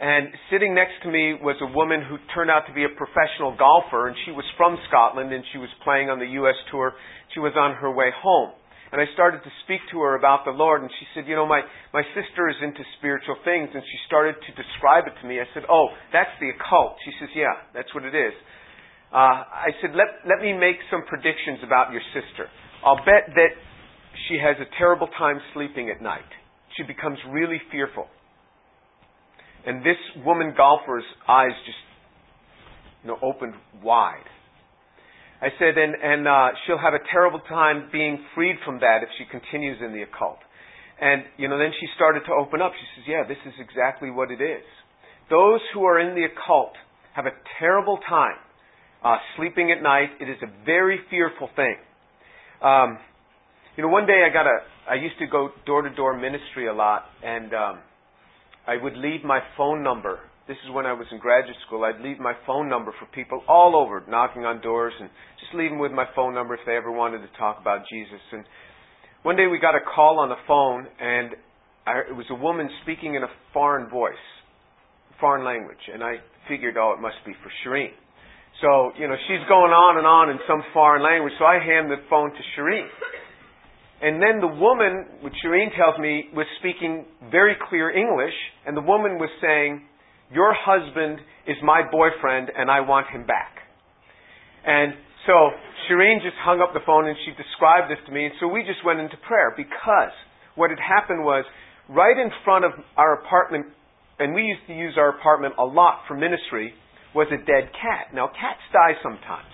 and 0.00 0.28
sitting 0.52 0.74
next 0.74 1.00
to 1.04 1.08
me 1.10 1.36
was 1.40 1.56
a 1.60 1.72
woman 1.72 2.04
who 2.04 2.16
turned 2.34 2.50
out 2.50 2.68
to 2.68 2.74
be 2.74 2.84
a 2.84 2.92
professional 2.92 3.56
golfer, 3.56 4.08
and 4.08 4.16
she 4.24 4.32
was 4.32 4.44
from 4.56 4.76
Scotland, 4.88 5.32
and 5.32 5.44
she 5.52 5.58
was 5.58 5.68
playing 5.84 6.08
on 6.08 6.18
the 6.18 6.36
U.S. 6.44 6.56
tour. 6.70 6.92
She 7.32 7.40
was 7.40 7.52
on 7.56 7.76
her 7.80 7.90
way 7.90 8.12
home. 8.12 8.52
And 8.92 9.00
I 9.00 9.08
started 9.16 9.40
to 9.40 9.52
speak 9.64 9.80
to 9.90 10.04
her 10.04 10.20
about 10.20 10.44
the 10.44 10.52
Lord, 10.52 10.84
and 10.84 10.90
she 11.00 11.06
said, 11.16 11.24
You 11.24 11.34
know, 11.34 11.48
my, 11.48 11.64
my 11.96 12.04
sister 12.12 12.52
is 12.52 12.56
into 12.60 12.84
spiritual 13.00 13.40
things. 13.40 13.72
And 13.72 13.80
she 13.80 13.98
started 14.06 14.36
to 14.36 14.50
describe 14.52 15.08
it 15.08 15.16
to 15.20 15.24
me. 15.26 15.40
I 15.40 15.48
said, 15.56 15.64
Oh, 15.66 15.88
that's 16.12 16.32
the 16.38 16.52
occult. 16.52 17.00
She 17.08 17.12
says, 17.18 17.32
Yeah, 17.32 17.56
that's 17.72 17.88
what 17.96 18.04
it 18.04 18.12
is. 18.12 18.36
Uh, 19.12 19.44
I 19.44 19.68
said, 19.82 19.90
let, 19.92 20.24
let 20.24 20.40
me 20.40 20.54
make 20.56 20.76
some 20.90 21.04
predictions 21.04 21.60
about 21.62 21.92
your 21.92 22.00
sister. 22.16 22.48
I'll 22.82 22.96
bet 23.04 23.28
that 23.36 23.52
she 24.28 24.40
has 24.40 24.56
a 24.56 24.64
terrible 24.78 25.06
time 25.18 25.36
sleeping 25.52 25.92
at 25.94 26.00
night. 26.00 26.24
She 26.78 26.82
becomes 26.82 27.18
really 27.28 27.60
fearful. 27.70 28.06
And 29.66 29.84
this 29.84 30.00
woman 30.24 30.54
golfer's 30.56 31.04
eyes 31.28 31.52
just, 31.66 31.78
you 33.04 33.08
know, 33.08 33.18
opened 33.22 33.52
wide. 33.82 34.24
I 35.42 35.50
said, 35.58 35.76
and, 35.76 35.94
and 35.98 36.28
uh, 36.28 36.48
she'll 36.64 36.78
have 36.78 36.94
a 36.94 37.02
terrible 37.10 37.40
time 37.40 37.90
being 37.90 38.22
freed 38.34 38.56
from 38.64 38.78
that 38.78 39.02
if 39.02 39.08
she 39.18 39.24
continues 39.26 39.78
in 39.84 39.92
the 39.92 40.02
occult. 40.02 40.38
And, 41.00 41.24
you 41.36 41.48
know, 41.48 41.58
then 41.58 41.72
she 41.80 41.86
started 41.96 42.22
to 42.26 42.32
open 42.32 42.62
up. 42.62 42.70
She 42.78 42.86
says, 42.94 43.04
yeah, 43.10 43.26
this 43.26 43.42
is 43.44 43.52
exactly 43.58 44.08
what 44.08 44.30
it 44.30 44.40
is. 44.40 44.62
Those 45.30 45.58
who 45.74 45.82
are 45.82 45.98
in 45.98 46.14
the 46.14 46.30
occult 46.30 46.74
have 47.14 47.26
a 47.26 47.34
terrible 47.58 47.98
time 48.08 48.38
uh, 49.02 49.16
sleeping 49.36 49.72
at 49.76 49.82
night. 49.82 50.10
It 50.20 50.28
is 50.30 50.38
a 50.42 50.64
very 50.64 51.00
fearful 51.10 51.50
thing. 51.56 51.74
Um, 52.62 52.98
you 53.76 53.82
know, 53.82 53.88
one 53.88 54.06
day 54.06 54.22
I 54.24 54.32
got 54.32 54.46
a, 54.46 54.58
I 54.88 54.94
used 54.94 55.18
to 55.18 55.26
go 55.26 55.50
door 55.66 55.82
to 55.82 55.90
door 55.92 56.16
ministry 56.16 56.68
a 56.68 56.72
lot, 56.72 57.02
and 57.24 57.52
um, 57.52 57.78
I 58.66 58.76
would 58.80 58.96
leave 58.96 59.24
my 59.24 59.40
phone 59.56 59.82
number. 59.82 60.20
This 60.48 60.56
is 60.66 60.74
when 60.74 60.86
I 60.86 60.92
was 60.92 61.06
in 61.12 61.18
graduate 61.18 61.56
school. 61.66 61.84
I'd 61.84 62.02
leave 62.02 62.18
my 62.18 62.34
phone 62.46 62.68
number 62.68 62.92
for 62.98 63.06
people 63.14 63.42
all 63.46 63.76
over, 63.76 64.02
knocking 64.08 64.44
on 64.44 64.60
doors, 64.60 64.92
and 64.98 65.08
just 65.38 65.54
leave 65.54 65.70
them 65.70 65.78
with 65.78 65.92
my 65.92 66.06
phone 66.16 66.34
number 66.34 66.54
if 66.54 66.60
they 66.66 66.74
ever 66.74 66.90
wanted 66.90 67.18
to 67.18 67.30
talk 67.38 67.58
about 67.60 67.82
Jesus. 67.88 68.20
And 68.32 68.44
one 69.22 69.36
day 69.36 69.46
we 69.46 69.60
got 69.60 69.76
a 69.76 69.84
call 69.94 70.18
on 70.18 70.28
the 70.30 70.42
phone, 70.48 70.88
and 70.98 71.30
I, 71.86 72.10
it 72.10 72.16
was 72.16 72.26
a 72.30 72.34
woman 72.34 72.68
speaking 72.82 73.14
in 73.14 73.22
a 73.22 73.30
foreign 73.52 73.88
voice, 73.88 74.18
foreign 75.20 75.44
language, 75.44 75.78
and 75.92 76.02
I 76.02 76.18
figured, 76.48 76.76
oh, 76.76 76.94
it 76.98 77.00
must 77.00 77.22
be 77.24 77.32
for 77.38 77.50
Shireen. 77.62 77.94
So, 78.60 78.90
you 78.98 79.06
know, 79.06 79.14
she's 79.30 79.46
going 79.46 79.70
on 79.70 79.98
and 79.98 80.06
on 80.06 80.28
in 80.28 80.38
some 80.48 80.62
foreign 80.74 81.04
language, 81.06 81.32
so 81.38 81.44
I 81.44 81.62
hand 81.62 81.86
the 81.88 82.02
phone 82.10 82.30
to 82.30 82.42
Shireen. 82.58 82.90
And 84.02 84.20
then 84.20 84.42
the 84.42 84.50
woman, 84.50 85.22
which 85.22 85.34
Shireen 85.46 85.70
tells 85.78 85.96
me, 86.02 86.26
was 86.34 86.46
speaking 86.58 87.06
very 87.30 87.54
clear 87.70 87.94
English, 87.94 88.34
and 88.66 88.76
the 88.76 88.82
woman 88.82 89.18
was 89.22 89.30
saying, 89.40 89.86
Your 90.32 90.54
husband 90.56 91.20
is 91.46 91.56
my 91.62 91.82
boyfriend, 91.90 92.50
and 92.56 92.70
I 92.70 92.80
want 92.80 93.08
him 93.08 93.26
back. 93.26 93.52
And 94.64 94.94
so 95.26 95.34
Shireen 95.86 96.22
just 96.22 96.38
hung 96.42 96.60
up 96.60 96.74
the 96.74 96.82
phone 96.86 97.06
and 97.06 97.16
she 97.24 97.30
described 97.34 97.90
this 97.90 97.98
to 98.06 98.12
me, 98.12 98.26
and 98.26 98.34
so 98.40 98.48
we 98.48 98.62
just 98.62 98.84
went 98.84 98.98
into 98.98 99.16
prayer 99.26 99.54
because 99.56 100.14
what 100.54 100.70
had 100.70 100.80
happened 100.80 101.22
was 101.22 101.44
right 101.88 102.16
in 102.16 102.30
front 102.44 102.64
of 102.64 102.72
our 102.96 103.20
apartment, 103.22 103.66
and 104.18 104.34
we 104.34 104.42
used 104.42 104.66
to 104.66 104.74
use 104.74 104.94
our 104.96 105.18
apartment 105.18 105.54
a 105.58 105.64
lot 105.64 106.02
for 106.08 106.14
ministry, 106.14 106.74
was 107.14 107.28
a 107.28 107.36
dead 107.36 107.68
cat. 107.76 108.14
Now, 108.14 108.28
cats 108.28 108.62
die 108.72 108.96
sometimes. 109.02 109.52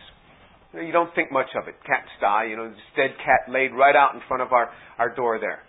You, 0.74 0.92
don't 0.92 1.12
think 1.14 1.32
much 1.32 1.48
of 1.56 1.66
it. 1.66 1.74
Cats 1.86 2.08
die. 2.20 2.46
You 2.50 2.56
know, 2.56 2.68
this 2.68 2.90
dead 2.94 3.16
cat 3.24 3.50
laid 3.50 3.72
right 3.72 3.96
out 3.96 4.14
in 4.14 4.20
front 4.28 4.42
of 4.42 4.52
our, 4.52 4.70
our 4.98 5.14
door 5.14 5.40
there. 5.40 5.60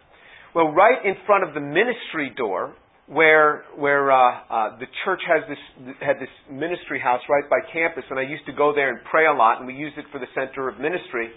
Well, 0.54 0.70
right 0.70 1.04
in 1.06 1.16
front 1.26 1.48
of 1.48 1.54
the 1.54 1.62
ministry 1.62 2.32
door, 2.36 2.76
where 3.10 3.66
where 3.76 4.12
uh, 4.12 4.18
uh, 4.18 4.78
the 4.78 4.86
church 5.04 5.22
has 5.26 5.42
this 5.50 5.96
had 6.00 6.22
this 6.22 6.30
ministry 6.46 7.02
house 7.02 7.22
right 7.28 7.50
by 7.50 7.58
campus, 7.74 8.06
and 8.10 8.20
I 8.20 8.24
used 8.24 8.46
to 8.46 8.54
go 8.54 8.72
there 8.74 8.90
and 8.94 9.00
pray 9.10 9.26
a 9.26 9.34
lot, 9.34 9.58
and 9.58 9.66
we 9.66 9.74
used 9.74 9.98
it 9.98 10.06
for 10.12 10.20
the 10.20 10.30
center 10.38 10.70
of 10.70 10.80
ministry. 10.80 11.34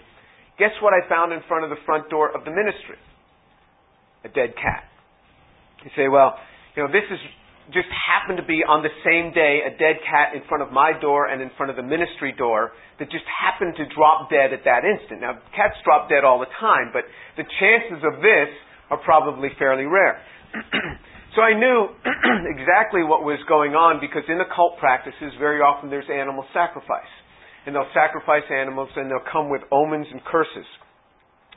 Guess 0.59 0.77
what 0.85 0.93
I 0.93 1.01
found 1.09 1.33
in 1.33 1.41
front 1.47 1.65
of 1.65 1.71
the 1.73 1.81
front 1.85 2.09
door 2.13 2.29
of 2.29 2.45
the 2.45 2.53
ministry? 2.53 3.01
A 4.23 4.29
dead 4.29 4.53
cat. 4.53 4.85
You 5.83 5.89
say, 5.97 6.07
well, 6.07 6.37
you 6.77 6.85
know, 6.85 6.93
this 6.93 7.09
is 7.09 7.17
just 7.73 7.89
happened 7.89 8.37
to 8.37 8.45
be 8.45 8.61
on 8.61 8.85
the 8.85 8.93
same 9.01 9.33
day 9.33 9.65
a 9.65 9.73
dead 9.73 9.97
cat 10.05 10.37
in 10.37 10.45
front 10.45 10.61
of 10.61 10.69
my 10.69 10.93
door 10.93 11.25
and 11.25 11.41
in 11.41 11.49
front 11.57 11.73
of 11.73 11.75
the 11.75 11.83
ministry 11.83 12.35
door 12.37 12.71
that 12.99 13.09
just 13.09 13.25
happened 13.25 13.73
to 13.81 13.87
drop 13.97 14.29
dead 14.29 14.53
at 14.53 14.61
that 14.67 14.85
instant. 14.85 15.25
Now, 15.25 15.41
cats 15.57 15.79
drop 15.81 16.05
dead 16.05 16.21
all 16.21 16.37
the 16.37 16.51
time, 16.59 16.93
but 16.93 17.07
the 17.33 17.47
chances 17.57 18.03
of 18.05 18.21
this 18.21 18.51
are 18.93 19.01
probably 19.01 19.49
fairly 19.57 19.89
rare. 19.89 20.21
so 21.35 21.41
I 21.41 21.57
knew 21.57 21.89
exactly 22.53 23.01
what 23.01 23.25
was 23.25 23.41
going 23.49 23.73
on 23.73 23.97
because 23.97 24.21
in 24.29 24.37
occult 24.37 24.77
practices, 24.77 25.33
very 25.41 25.65
often 25.65 25.89
there's 25.89 26.09
animal 26.09 26.45
sacrifice. 26.53 27.09
And 27.65 27.73
they'll 27.73 27.89
sacrifice 27.95 28.43
animals 28.51 28.89
and 28.95 29.09
they'll 29.09 29.25
come 29.25 29.49
with 29.49 29.63
omens 29.71 30.05
and 30.11 30.21
curses. 30.27 30.67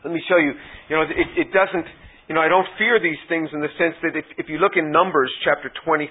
Let 0.04 0.14
me 0.14 0.22
show 0.30 0.38
you, 0.38 0.54
you 0.88 0.94
know, 0.96 1.02
it, 1.02 1.28
it 1.34 1.48
doesn't, 1.50 1.84
you 2.30 2.34
know, 2.34 2.40
I 2.40 2.48
don't 2.48 2.68
fear 2.78 3.02
these 3.02 3.18
things 3.28 3.50
in 3.52 3.60
the 3.60 3.72
sense 3.76 3.98
that 4.06 4.14
if, 4.14 4.24
if 4.38 4.46
you 4.48 4.62
look 4.62 4.78
in 4.78 4.94
Numbers 4.94 5.28
chapter 5.42 5.68
23, 5.84 6.08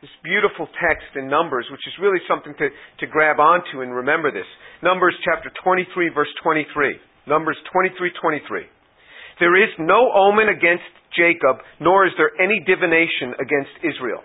this 0.00 0.14
beautiful 0.24 0.64
text 0.80 1.10
in 1.18 1.28
Numbers, 1.28 1.66
which 1.68 1.84
is 1.84 1.92
really 2.00 2.22
something 2.24 2.54
to, 2.56 2.66
to 2.70 3.06
grab 3.10 3.36
onto 3.42 3.82
and 3.82 3.92
remember 3.92 4.32
this. 4.32 4.48
Numbers 4.80 5.12
chapter 5.26 5.52
23, 5.60 6.14
verse 6.14 6.32
23. 6.40 6.96
Numbers 7.28 7.58
23, 7.72 8.08
23. 8.16 8.79
There 9.40 9.56
is 9.56 9.70
no 9.80 10.12
omen 10.14 10.48
against 10.52 10.86
Jacob, 11.16 11.64
nor 11.80 12.06
is 12.06 12.12
there 12.16 12.30
any 12.38 12.60
divination 12.60 13.34
against 13.40 13.72
Israel. 13.82 14.22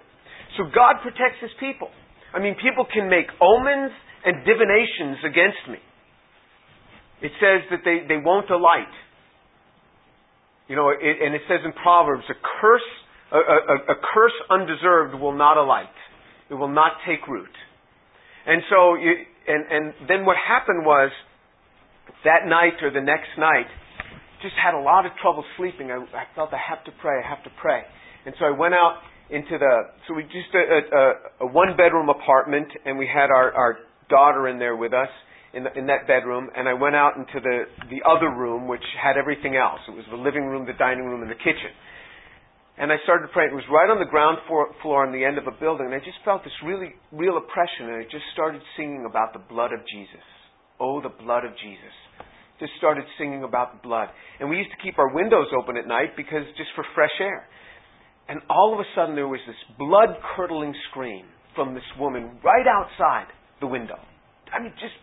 So 0.58 0.68
God 0.70 1.02
protects 1.02 1.42
his 1.42 1.52
people. 1.60 1.90
I 2.34 2.40
mean, 2.40 2.56
people 2.62 2.86
can 2.86 3.10
make 3.10 3.26
omens 3.42 3.92
and 4.26 4.44
divinations 4.46 5.24
against 5.24 5.64
me. 5.72 5.80
It 7.22 7.32
says 7.40 7.64
that 7.72 7.82
they, 7.88 8.04
they 8.08 8.20
won't 8.22 8.50
alight. 8.52 8.92
You 10.68 10.76
know, 10.76 10.90
it, 10.90 11.00
and 11.00 11.34
it 11.34 11.42
says 11.48 11.60
in 11.64 11.72
Proverbs, 11.74 12.24
a 12.30 12.36
curse, 12.62 12.90
a, 13.32 13.38
a, 13.38 13.78
a 13.94 13.98
curse 14.14 14.38
undeserved 14.50 15.16
will 15.16 15.36
not 15.36 15.58
alight. 15.58 15.96
It 16.50 16.56
will 16.56 16.74
not 16.74 16.94
take 17.08 17.26
root. 17.28 17.56
And 18.46 18.62
so, 18.70 18.96
you, 18.96 19.14
and, 19.48 19.66
and 19.72 19.94
then 20.08 20.26
what 20.26 20.36
happened 20.38 20.86
was, 20.86 21.12
that 22.24 22.48
night 22.48 22.82
or 22.82 22.92
the 22.92 23.02
next 23.02 23.30
night, 23.38 23.70
just 24.46 24.62
had 24.62 24.78
a 24.78 24.84
lot 24.86 25.10
of 25.10 25.12
trouble 25.22 25.44
sleeping. 25.58 25.90
I, 25.90 25.98
I 26.14 26.30
felt 26.38 26.54
I 26.54 26.62
have 26.62 26.86
to 26.86 26.94
pray, 27.02 27.18
I 27.18 27.26
have 27.28 27.44
to 27.50 27.54
pray. 27.58 27.82
And 28.26 28.36
so 28.38 28.46
I 28.46 28.54
went 28.54 28.78
out 28.78 29.02
into 29.34 29.58
the, 29.58 29.74
so 30.06 30.14
we 30.14 30.22
just 30.30 30.54
uh, 30.54 30.62
uh, 30.62 30.62
uh, 30.62 31.02
a, 31.42 31.46
a, 31.46 31.50
a 31.50 31.52
one 31.52 31.74
bedroom 31.74 32.10
apartment, 32.10 32.70
and 32.86 32.98
we 32.98 33.10
had 33.10 33.34
our, 33.34 33.50
our 33.54 33.78
daughter 34.10 34.48
in 34.48 34.60
there 34.60 34.76
with 34.76 34.94
us 34.94 35.10
in, 35.54 35.64
the, 35.64 35.72
in 35.74 35.88
that 35.88 36.06
bedroom, 36.06 36.50
and 36.54 36.70
I 36.70 36.74
went 36.74 36.96
out 36.96 37.18
into 37.18 37.40
the, 37.42 37.66
the 37.90 38.04
other 38.06 38.30
room, 38.30 38.68
which 38.68 38.84
had 39.02 39.18
everything 39.18 39.56
else. 39.56 39.80
It 39.88 39.96
was 39.96 40.06
the 40.12 40.20
living 40.20 40.46
room, 40.46 40.68
the 40.68 40.78
dining 40.78 41.06
room, 41.06 41.24
and 41.24 41.32
the 41.32 41.42
kitchen. 41.42 41.74
And 42.78 42.92
I 42.92 43.00
started 43.08 43.32
praying. 43.32 43.56
It 43.56 43.56
was 43.56 43.72
right 43.72 43.88
on 43.88 44.04
the 44.04 44.12
ground 44.12 44.38
floor 44.46 45.08
on 45.08 45.16
the 45.16 45.24
end 45.24 45.40
of 45.40 45.48
a 45.48 45.56
building, 45.56 45.88
and 45.88 45.96
I 45.96 46.04
just 46.04 46.20
felt 46.28 46.44
this 46.44 46.54
really, 46.60 46.92
real 47.16 47.40
oppression, 47.40 47.88
and 47.88 47.96
I 47.96 48.04
just 48.04 48.28
started 48.36 48.62
singing 48.76 49.08
about 49.08 49.32
the 49.32 49.40
blood 49.40 49.72
of 49.72 49.80
Jesus. 49.88 50.26
Oh, 50.78 51.00
the 51.00 51.10
blood 51.24 51.48
of 51.48 51.56
Jesus. 51.56 51.96
Just 52.60 52.72
started 52.78 53.04
singing 53.18 53.44
about 53.44 53.74
the 53.76 53.88
blood. 53.88 54.10
And 54.40 54.50
we 54.50 54.58
used 54.58 54.72
to 54.72 54.80
keep 54.84 54.98
our 54.98 55.14
windows 55.14 55.48
open 55.58 55.78
at 55.78 55.88
night 55.88 56.16
because 56.16 56.44
just 56.58 56.70
for 56.76 56.86
fresh 56.96 57.14
air. 57.20 57.48
And 58.28 58.42
all 58.50 58.74
of 58.74 58.80
a 58.80 58.88
sudden 58.96 59.16
there 59.16 59.28
was 59.28 59.42
this 59.46 59.60
blood 59.78 60.16
curdling 60.36 60.74
scream 60.90 61.26
from 61.54 61.74
this 61.74 61.86
woman 62.00 62.40
right 62.44 62.66
outside 62.66 63.28
the 63.60 63.68
window. 63.68 64.00
I 64.52 64.62
mean, 64.62 64.72
just 64.80 64.96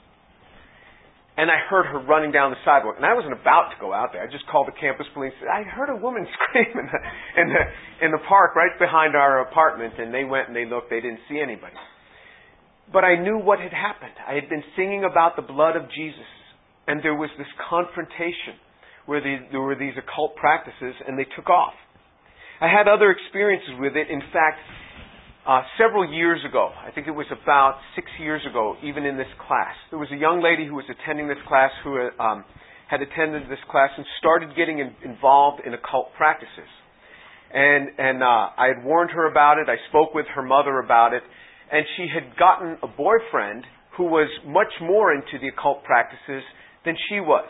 and 1.37 1.49
I 1.51 1.57
heard 1.65 1.87
her 1.89 2.05
running 2.05 2.31
down 2.31 2.53
the 2.53 2.61
sidewalk. 2.61 2.97
And 3.01 3.07
I 3.09 3.15
wasn't 3.17 3.33
about 3.33 3.73
to 3.73 3.81
go 3.81 3.93
out 3.93 4.13
there. 4.13 4.21
I 4.21 4.29
just 4.29 4.45
called 4.53 4.69
the 4.69 4.77
campus 4.77 5.07
police. 5.15 5.33
I 5.49 5.65
heard 5.65 5.89
a 5.89 5.97
woman 5.97 6.29
scream 6.37 6.77
in 6.77 6.87
the, 6.93 7.01
in 7.41 7.47
the, 7.49 7.63
in 8.07 8.11
the 8.13 8.21
park 8.29 8.55
right 8.55 8.77
behind 8.79 9.17
our 9.17 9.41
apartment. 9.41 9.95
And 9.97 10.13
they 10.13 10.25
went 10.25 10.49
and 10.49 10.57
they 10.57 10.69
looked. 10.69 10.91
They 10.91 11.01
didn't 11.01 11.25
see 11.31 11.41
anybody. 11.41 11.73
But 12.93 13.05
I 13.05 13.17
knew 13.17 13.41
what 13.41 13.61
had 13.61 13.73
happened. 13.73 14.13
I 14.21 14.35
had 14.35 14.51
been 14.51 14.63
singing 14.77 15.09
about 15.09 15.37
the 15.37 15.43
blood 15.43 15.77
of 15.77 15.89
Jesus. 15.89 16.29
And 16.87 17.03
there 17.03 17.15
was 17.15 17.31
this 17.39 17.51
confrontation 17.71 18.59
where 19.07 19.21
the, 19.21 19.37
there 19.51 19.61
were 19.61 19.75
these 19.75 19.95
occult 19.99 20.37
practices 20.37 20.95
and 21.07 21.19
they 21.19 21.27
took 21.37 21.49
off. 21.49 21.75
I 22.61 22.69
had 22.69 22.87
other 22.87 23.11
experiences 23.11 23.75
with 23.79 23.97
it. 23.97 24.11
In 24.11 24.21
fact, 24.33 24.59
uh, 25.47 25.63
several 25.79 26.07
years 26.07 26.39
ago, 26.49 26.71
I 26.71 26.93
think 26.93 27.09
it 27.09 27.15
was 27.15 27.27
about 27.31 27.79
six 27.97 28.07
years 28.21 28.43
ago, 28.49 28.77
even 28.85 29.05
in 29.05 29.17
this 29.17 29.31
class, 29.49 29.75
there 29.91 29.99
was 29.99 30.11
a 30.13 30.17
young 30.17 30.41
lady 30.41 30.67
who 30.67 30.75
was 30.75 30.87
attending 30.87 31.27
this 31.27 31.43
class 31.49 31.71
who 31.83 31.99
um, 32.23 32.45
had 32.89 33.03
attended 33.03 33.51
this 33.51 33.59
class 33.71 33.91
and 33.97 34.07
started 34.19 34.55
getting 34.55 34.79
in, 34.79 34.95
involved 35.03 35.63
in 35.67 35.75
occult 35.75 36.15
practices. 36.17 36.71
And, 37.53 37.89
and 37.99 38.23
uh, 38.23 38.55
I 38.55 38.69
had 38.69 38.85
warned 38.85 39.11
her 39.11 39.29
about 39.29 39.59
it. 39.59 39.69
I 39.69 39.77
spoke 39.89 40.15
with 40.15 40.27
her 40.35 40.43
mother 40.43 40.79
about 40.79 41.13
it. 41.13 41.23
And 41.73 41.85
she 41.97 42.07
had 42.07 42.37
gotten 42.39 42.79
a 42.83 42.87
boyfriend 42.87 43.65
who 43.97 44.05
was 44.05 44.29
much 44.47 44.73
more 44.81 45.13
into 45.13 45.39
the 45.41 45.49
occult 45.49 45.85
practices 45.85 46.43
than 46.85 46.97
she 47.09 47.21
was. 47.21 47.49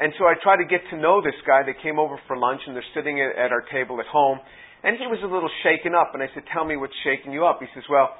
And 0.00 0.12
so 0.18 0.26
I 0.26 0.34
tried 0.42 0.62
to 0.62 0.68
get 0.68 0.80
to 0.90 0.96
know 0.96 1.20
this 1.20 1.34
guy. 1.46 1.62
They 1.66 1.74
came 1.82 1.98
over 1.98 2.18
for 2.26 2.36
lunch 2.36 2.60
and 2.66 2.76
they're 2.76 2.92
sitting 2.94 3.20
at 3.20 3.50
our 3.50 3.64
table 3.72 3.98
at 4.00 4.06
home. 4.06 4.38
And 4.82 4.96
he 4.96 5.06
was 5.10 5.18
a 5.24 5.26
little 5.26 5.50
shaken 5.66 5.94
up, 5.94 6.14
and 6.14 6.22
I 6.22 6.26
said, 6.34 6.44
Tell 6.54 6.64
me 6.64 6.76
what's 6.76 6.94
shaking 7.02 7.32
you 7.32 7.44
up. 7.44 7.58
He 7.58 7.66
says, 7.74 7.82
Well, 7.90 8.14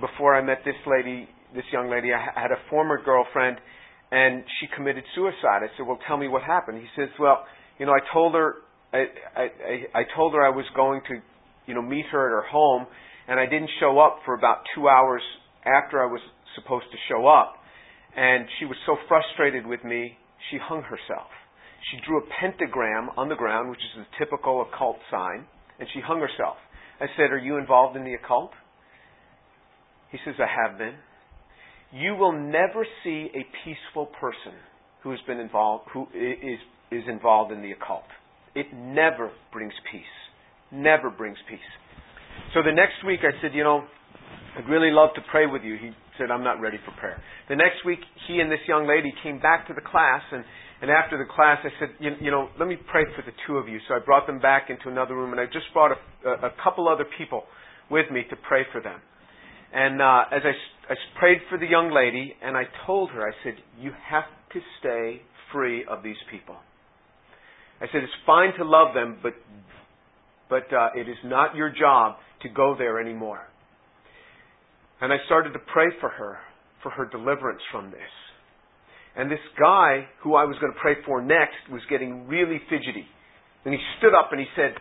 before 0.00 0.34
I 0.34 0.40
met 0.40 0.64
this 0.64 0.78
lady, 0.86 1.28
this 1.54 1.68
young 1.70 1.90
lady, 1.90 2.14
I 2.14 2.40
had 2.40 2.50
a 2.50 2.56
former 2.70 2.96
girlfriend, 3.02 3.58
and 4.10 4.42
she 4.58 4.68
committed 4.74 5.04
suicide. 5.14 5.60
I 5.60 5.68
said, 5.76 5.86
Well, 5.86 5.98
tell 6.08 6.16
me 6.16 6.28
what 6.28 6.42
happened. 6.42 6.80
He 6.80 6.88
says, 6.96 7.10
Well, 7.20 7.44
you 7.78 7.84
know, 7.84 7.92
I 7.92 8.00
told 8.12 8.34
her, 8.34 8.64
I, 8.92 9.04
I, 9.36 10.00
I 10.00 10.02
told 10.16 10.32
her 10.32 10.40
I 10.40 10.48
was 10.48 10.64
going 10.74 11.02
to, 11.08 11.20
you 11.66 11.74
know, 11.74 11.82
meet 11.82 12.06
her 12.10 12.26
at 12.26 12.42
her 12.42 12.48
home, 12.48 12.86
and 13.28 13.38
I 13.38 13.44
didn't 13.44 13.70
show 13.78 13.98
up 14.00 14.20
for 14.24 14.34
about 14.34 14.64
two 14.74 14.88
hours 14.88 15.22
after 15.66 16.02
I 16.02 16.06
was 16.06 16.20
supposed 16.54 16.86
to 16.90 16.98
show 17.08 17.26
up. 17.26 17.56
And 18.16 18.46
she 18.58 18.66
was 18.66 18.76
so 18.86 18.96
frustrated 19.08 19.66
with 19.66 19.84
me, 19.84 20.18
she 20.50 20.58
hung 20.60 20.82
herself. 20.82 21.30
She 21.90 21.98
drew 22.06 22.18
a 22.18 22.26
pentagram 22.40 23.10
on 23.16 23.28
the 23.28 23.34
ground, 23.34 23.70
which 23.70 23.80
is 23.80 24.04
a 24.04 24.18
typical 24.18 24.62
occult 24.62 24.98
sign 25.10 25.46
and 25.82 25.88
she 25.92 26.00
hung 26.00 26.20
herself. 26.20 26.56
I 27.00 27.06
said, 27.16 27.32
Are 27.32 27.38
you 27.38 27.56
involved 27.56 27.96
in 27.96 28.04
the 28.04 28.14
occult? 28.14 28.52
He 30.12 30.18
says, 30.24 30.34
I 30.38 30.46
have 30.46 30.78
been. 30.78 30.94
You 31.92 32.14
will 32.14 32.32
never 32.32 32.86
see 33.02 33.28
a 33.34 33.44
peaceful 33.64 34.06
person 34.06 34.54
who 35.02 35.10
has 35.10 35.18
been 35.26 35.40
involved, 35.40 35.88
who 35.92 36.06
is, 36.14 36.60
is 36.92 37.02
involved 37.08 37.50
in 37.50 37.62
the 37.62 37.72
occult. 37.72 38.04
It 38.54 38.66
never 38.72 39.32
brings 39.52 39.72
peace. 39.90 40.02
Never 40.70 41.10
brings 41.10 41.38
peace. 41.48 41.58
So 42.54 42.60
the 42.62 42.72
next 42.72 43.04
week 43.04 43.20
I 43.22 43.40
said, 43.42 43.54
you 43.54 43.64
know, 43.64 43.84
I'd 44.56 44.68
really 44.68 44.90
love 44.90 45.10
to 45.14 45.22
pray 45.30 45.46
with 45.46 45.62
you. 45.62 45.76
He 45.80 45.90
said, 46.18 46.30
I'm 46.30 46.44
not 46.44 46.60
ready 46.60 46.78
for 46.84 46.92
prayer. 47.00 47.22
The 47.48 47.56
next 47.56 47.84
week, 47.86 48.00
he 48.28 48.40
and 48.40 48.50
this 48.50 48.60
young 48.68 48.86
lady 48.86 49.12
came 49.22 49.40
back 49.40 49.66
to 49.68 49.74
the 49.74 49.80
class, 49.80 50.22
and 50.30 50.44
and 50.82 50.90
after 50.90 51.16
the 51.16 51.32
class, 51.32 51.58
I 51.62 51.68
said, 51.78 51.90
you, 52.00 52.10
you, 52.20 52.30
know, 52.32 52.48
let 52.58 52.66
me 52.66 52.74
pray 52.90 53.04
for 53.14 53.22
the 53.22 53.30
two 53.46 53.56
of 53.56 53.68
you. 53.68 53.78
So 53.86 53.94
I 53.94 54.00
brought 54.04 54.26
them 54.26 54.40
back 54.40 54.68
into 54.68 54.88
another 54.88 55.14
room, 55.14 55.30
and 55.30 55.40
I 55.40 55.46
just 55.46 55.66
brought 55.72 55.92
a, 55.92 56.28
a, 56.28 56.32
a 56.48 56.50
couple 56.62 56.88
other 56.88 57.04
people 57.16 57.44
with 57.88 58.10
me 58.10 58.22
to 58.30 58.36
pray 58.48 58.62
for 58.72 58.80
them. 58.80 58.98
And 59.72 60.02
uh, 60.02 60.24
as 60.32 60.42
I, 60.44 60.92
I 60.92 60.96
prayed 61.20 61.38
for 61.48 61.56
the 61.56 61.68
young 61.68 61.94
lady, 61.94 62.34
and 62.42 62.56
I 62.56 62.64
told 62.84 63.10
her, 63.10 63.22
I 63.22 63.30
said, 63.44 63.54
you 63.78 63.92
have 64.10 64.24
to 64.54 64.60
stay 64.80 65.22
free 65.52 65.84
of 65.88 66.02
these 66.02 66.16
people. 66.32 66.56
I 67.80 67.86
said, 67.92 68.02
it's 68.02 68.12
fine 68.26 68.52
to 68.58 68.64
love 68.64 68.92
them, 68.92 69.18
but, 69.22 69.34
but 70.50 70.64
uh, 70.74 70.88
it 70.96 71.08
is 71.08 71.16
not 71.24 71.54
your 71.54 71.70
job 71.70 72.16
to 72.42 72.48
go 72.48 72.74
there 72.76 73.00
anymore. 73.00 73.42
And 75.02 75.12
I 75.12 75.18
started 75.26 75.50
to 75.52 75.58
pray 75.74 75.90
for 75.98 76.08
her 76.08 76.38
for 76.82 76.90
her 76.90 77.06
deliverance 77.06 77.60
from 77.70 77.90
this. 77.90 78.12
And 79.18 79.30
this 79.30 79.42
guy 79.58 80.06
who 80.22 80.34
I 80.34 80.44
was 80.44 80.56
going 80.62 80.72
to 80.72 80.78
pray 80.78 80.94
for 81.04 81.20
next 81.20 81.58
was 81.70 81.82
getting 81.90 82.26
really 82.26 82.62
fidgety. 82.70 83.06
And 83.66 83.74
he 83.74 83.80
stood 83.98 84.14
up 84.14 84.30
and 84.30 84.40
he 84.40 84.46
said, 84.54 84.78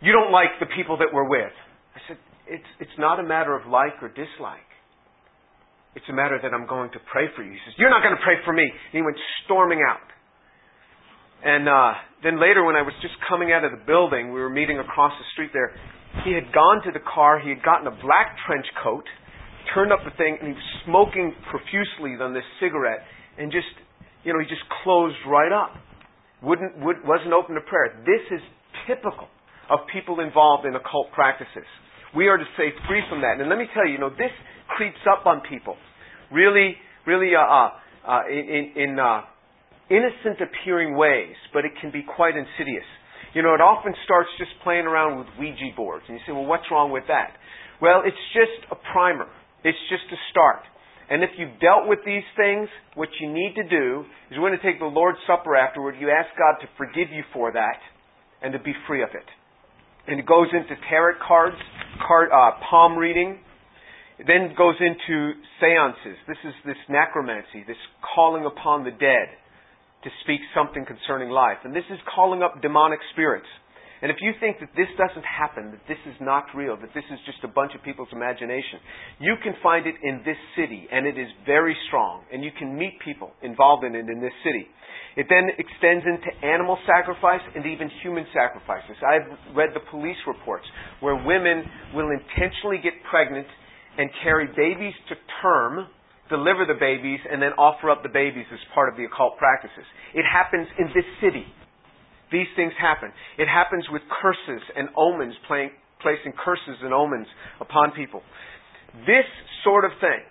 You 0.00 0.12
don't 0.12 0.32
like 0.32 0.56
the 0.58 0.66
people 0.76 0.96
that 0.98 1.12
we're 1.12 1.28
with. 1.28 1.52
I 1.94 2.00
said, 2.08 2.18
It's, 2.48 2.70
it's 2.80 2.96
not 2.98 3.20
a 3.20 3.22
matter 3.22 3.54
of 3.54 3.68
like 3.68 4.00
or 4.00 4.08
dislike. 4.08 4.64
It's 5.94 6.06
a 6.08 6.16
matter 6.16 6.38
that 6.40 6.54
I'm 6.54 6.66
going 6.66 6.90
to 6.92 7.00
pray 7.12 7.28
for 7.36 7.42
you. 7.44 7.52
He 7.52 7.60
says, 7.68 7.74
You're 7.76 7.90
not 7.90 8.02
going 8.02 8.16
to 8.16 8.24
pray 8.24 8.40
for 8.44 8.52
me. 8.52 8.64
And 8.64 8.94
he 8.96 9.02
went 9.02 9.16
storming 9.44 9.84
out. 9.84 10.08
And 11.44 11.68
uh, 11.68 11.92
then 12.24 12.40
later, 12.40 12.64
when 12.64 12.76
I 12.76 12.82
was 12.82 12.92
just 13.00 13.14
coming 13.28 13.52
out 13.52 13.64
of 13.64 13.72
the 13.72 13.84
building, 13.84 14.32
we 14.32 14.40
were 14.40 14.52
meeting 14.52 14.78
across 14.78 15.12
the 15.16 15.24
street 15.32 15.50
there. 15.52 15.72
He 16.24 16.32
had 16.32 16.52
gone 16.52 16.82
to 16.84 16.92
the 16.92 17.00
car. 17.00 17.40
He 17.40 17.48
had 17.48 17.62
gotten 17.62 17.86
a 17.86 17.96
black 18.02 18.36
trench 18.46 18.66
coat, 18.82 19.04
turned 19.74 19.92
up 19.92 20.00
the 20.04 20.14
thing, 20.16 20.36
and 20.40 20.48
he 20.48 20.54
was 20.54 20.70
smoking 20.84 21.34
profusely 21.50 22.16
on 22.20 22.34
this 22.34 22.44
cigarette, 22.60 23.00
and 23.38 23.50
just, 23.50 23.70
you 24.24 24.32
know, 24.32 24.40
he 24.40 24.46
just 24.46 24.64
closed 24.84 25.16
right 25.26 25.52
up. 25.52 25.76
Wouldn't, 26.42 26.78
would, 26.80 26.96
wasn't 27.04 27.32
open 27.32 27.54
to 27.54 27.60
prayer. 27.60 28.00
This 28.04 28.24
is 28.32 28.40
typical 28.86 29.28
of 29.68 29.80
people 29.92 30.20
involved 30.20 30.66
in 30.66 30.74
occult 30.74 31.12
practices. 31.12 31.68
We 32.16 32.28
are 32.28 32.36
to 32.36 32.48
stay 32.54 32.70
free 32.88 33.02
from 33.08 33.20
that. 33.22 33.38
And 33.38 33.48
let 33.48 33.58
me 33.58 33.66
tell 33.72 33.86
you, 33.86 33.94
you 33.94 34.00
know, 34.00 34.10
this 34.10 34.32
creeps 34.68 35.00
up 35.06 35.26
on 35.26 35.42
people. 35.48 35.76
Really, 36.32 36.74
really, 37.06 37.32
uh, 37.36 37.40
uh, 37.40 37.70
uh 38.08 38.22
in, 38.28 38.72
in 38.76 38.98
uh, 38.98 39.22
innocent 39.90 40.40
appearing 40.40 40.96
ways, 40.96 41.36
but 41.52 41.64
it 41.64 41.72
can 41.80 41.90
be 41.90 42.02
quite 42.02 42.34
insidious. 42.36 42.86
You 43.34 43.42
know, 43.42 43.54
it 43.54 43.62
often 43.62 43.94
starts 44.04 44.28
just 44.38 44.50
playing 44.64 44.86
around 44.86 45.18
with 45.18 45.28
Ouija 45.38 45.70
boards. 45.76 46.04
And 46.08 46.18
you 46.18 46.22
say, 46.26 46.32
well, 46.32 46.46
what's 46.46 46.66
wrong 46.70 46.90
with 46.90 47.04
that? 47.06 47.38
Well, 47.80 48.02
it's 48.04 48.18
just 48.34 48.66
a 48.70 48.76
primer. 48.92 49.30
It's 49.62 49.78
just 49.88 50.04
a 50.10 50.18
start. 50.30 50.66
And 51.10 51.22
if 51.22 51.30
you've 51.38 51.58
dealt 51.58 51.86
with 51.86 52.00
these 52.06 52.26
things, 52.36 52.68
what 52.94 53.08
you 53.20 53.30
need 53.30 53.54
to 53.58 53.66
do 53.66 54.04
is 54.30 54.38
when 54.38 54.52
you 54.52 54.58
take 54.62 54.78
the 54.78 54.86
Lord's 54.86 55.18
Supper 55.26 55.56
afterward, 55.56 55.96
you 55.98 56.10
ask 56.10 56.30
God 56.38 56.62
to 56.62 56.68
forgive 56.78 57.10
you 57.10 57.22
for 57.32 57.50
that 57.52 57.78
and 58.42 58.52
to 58.52 58.58
be 58.58 58.72
free 58.86 59.02
of 59.02 59.10
it. 59.10 59.26
And 60.06 60.18
it 60.18 60.26
goes 60.26 60.46
into 60.52 60.74
tarot 60.88 61.18
cards, 61.26 61.56
card, 62.06 62.30
uh, 62.30 62.58
palm 62.70 62.96
reading. 62.96 63.38
It 64.18 64.26
then 64.26 64.54
goes 64.56 64.76
into 64.78 65.34
seances. 65.58 66.18
This 66.26 66.38
is 66.44 66.54
this 66.64 66.78
necromancy, 66.88 67.64
this 67.66 67.80
calling 68.14 68.44
upon 68.44 68.84
the 68.84 68.90
dead 68.90 69.39
to 70.04 70.10
speak 70.24 70.40
something 70.54 70.84
concerning 70.86 71.30
life. 71.30 71.58
And 71.64 71.74
this 71.74 71.84
is 71.90 71.98
calling 72.14 72.42
up 72.42 72.62
demonic 72.62 73.00
spirits. 73.12 73.48
And 74.00 74.08
if 74.08 74.16
you 74.24 74.32
think 74.40 74.60
that 74.64 74.72
this 74.72 74.88
doesn't 74.96 75.28
happen, 75.28 75.76
that 75.76 75.84
this 75.84 76.00
is 76.08 76.16
not 76.24 76.48
real, 76.56 76.72
that 76.80 76.96
this 76.96 77.04
is 77.12 77.20
just 77.28 77.44
a 77.44 77.52
bunch 77.52 77.76
of 77.76 77.84
people's 77.84 78.08
imagination, 78.12 78.80
you 79.20 79.36
can 79.44 79.52
find 79.62 79.86
it 79.86 79.94
in 80.02 80.24
this 80.24 80.40
city, 80.56 80.88
and 80.90 81.04
it 81.04 81.20
is 81.20 81.28
very 81.44 81.76
strong. 81.88 82.24
And 82.32 82.42
you 82.42 82.50
can 82.56 82.76
meet 82.76 82.96
people 83.04 83.32
involved 83.42 83.84
in 83.84 83.94
it 83.94 84.08
in 84.08 84.20
this 84.24 84.32
city. 84.40 84.64
It 85.20 85.26
then 85.28 85.52
extends 85.58 86.06
into 86.08 86.32
animal 86.40 86.78
sacrifice 86.86 87.44
and 87.54 87.66
even 87.66 87.90
human 88.02 88.24
sacrifices. 88.32 88.96
I've 89.04 89.56
read 89.56 89.70
the 89.74 89.84
police 89.90 90.16
reports 90.26 90.64
where 91.00 91.16
women 91.16 91.64
will 91.92 92.08
intentionally 92.08 92.80
get 92.82 92.94
pregnant 93.10 93.46
and 93.98 94.08
carry 94.22 94.46
babies 94.56 94.94
to 95.10 95.14
term 95.42 95.88
deliver 96.30 96.64
the 96.64 96.78
babies, 96.78 97.20
and 97.30 97.42
then 97.42 97.52
offer 97.58 97.90
up 97.90 98.02
the 98.02 98.08
babies 98.08 98.46
as 98.52 98.58
part 98.72 98.88
of 98.88 98.96
the 98.96 99.04
occult 99.04 99.36
practices. 99.36 99.84
It 100.14 100.24
happens 100.24 100.66
in 100.78 100.86
this 100.94 101.04
city. 101.20 101.44
These 102.32 102.48
things 102.56 102.72
happen. 102.80 103.10
It 103.38 103.48
happens 103.50 103.84
with 103.90 104.02
curses 104.22 104.62
and 104.76 104.88
omens, 104.96 105.34
playing, 105.46 105.70
placing 106.00 106.32
curses 106.38 106.78
and 106.82 106.94
omens 106.94 107.26
upon 107.60 107.90
people. 107.92 108.22
This 109.04 109.26
sort 109.64 109.84
of 109.84 109.90
thing 110.00 110.22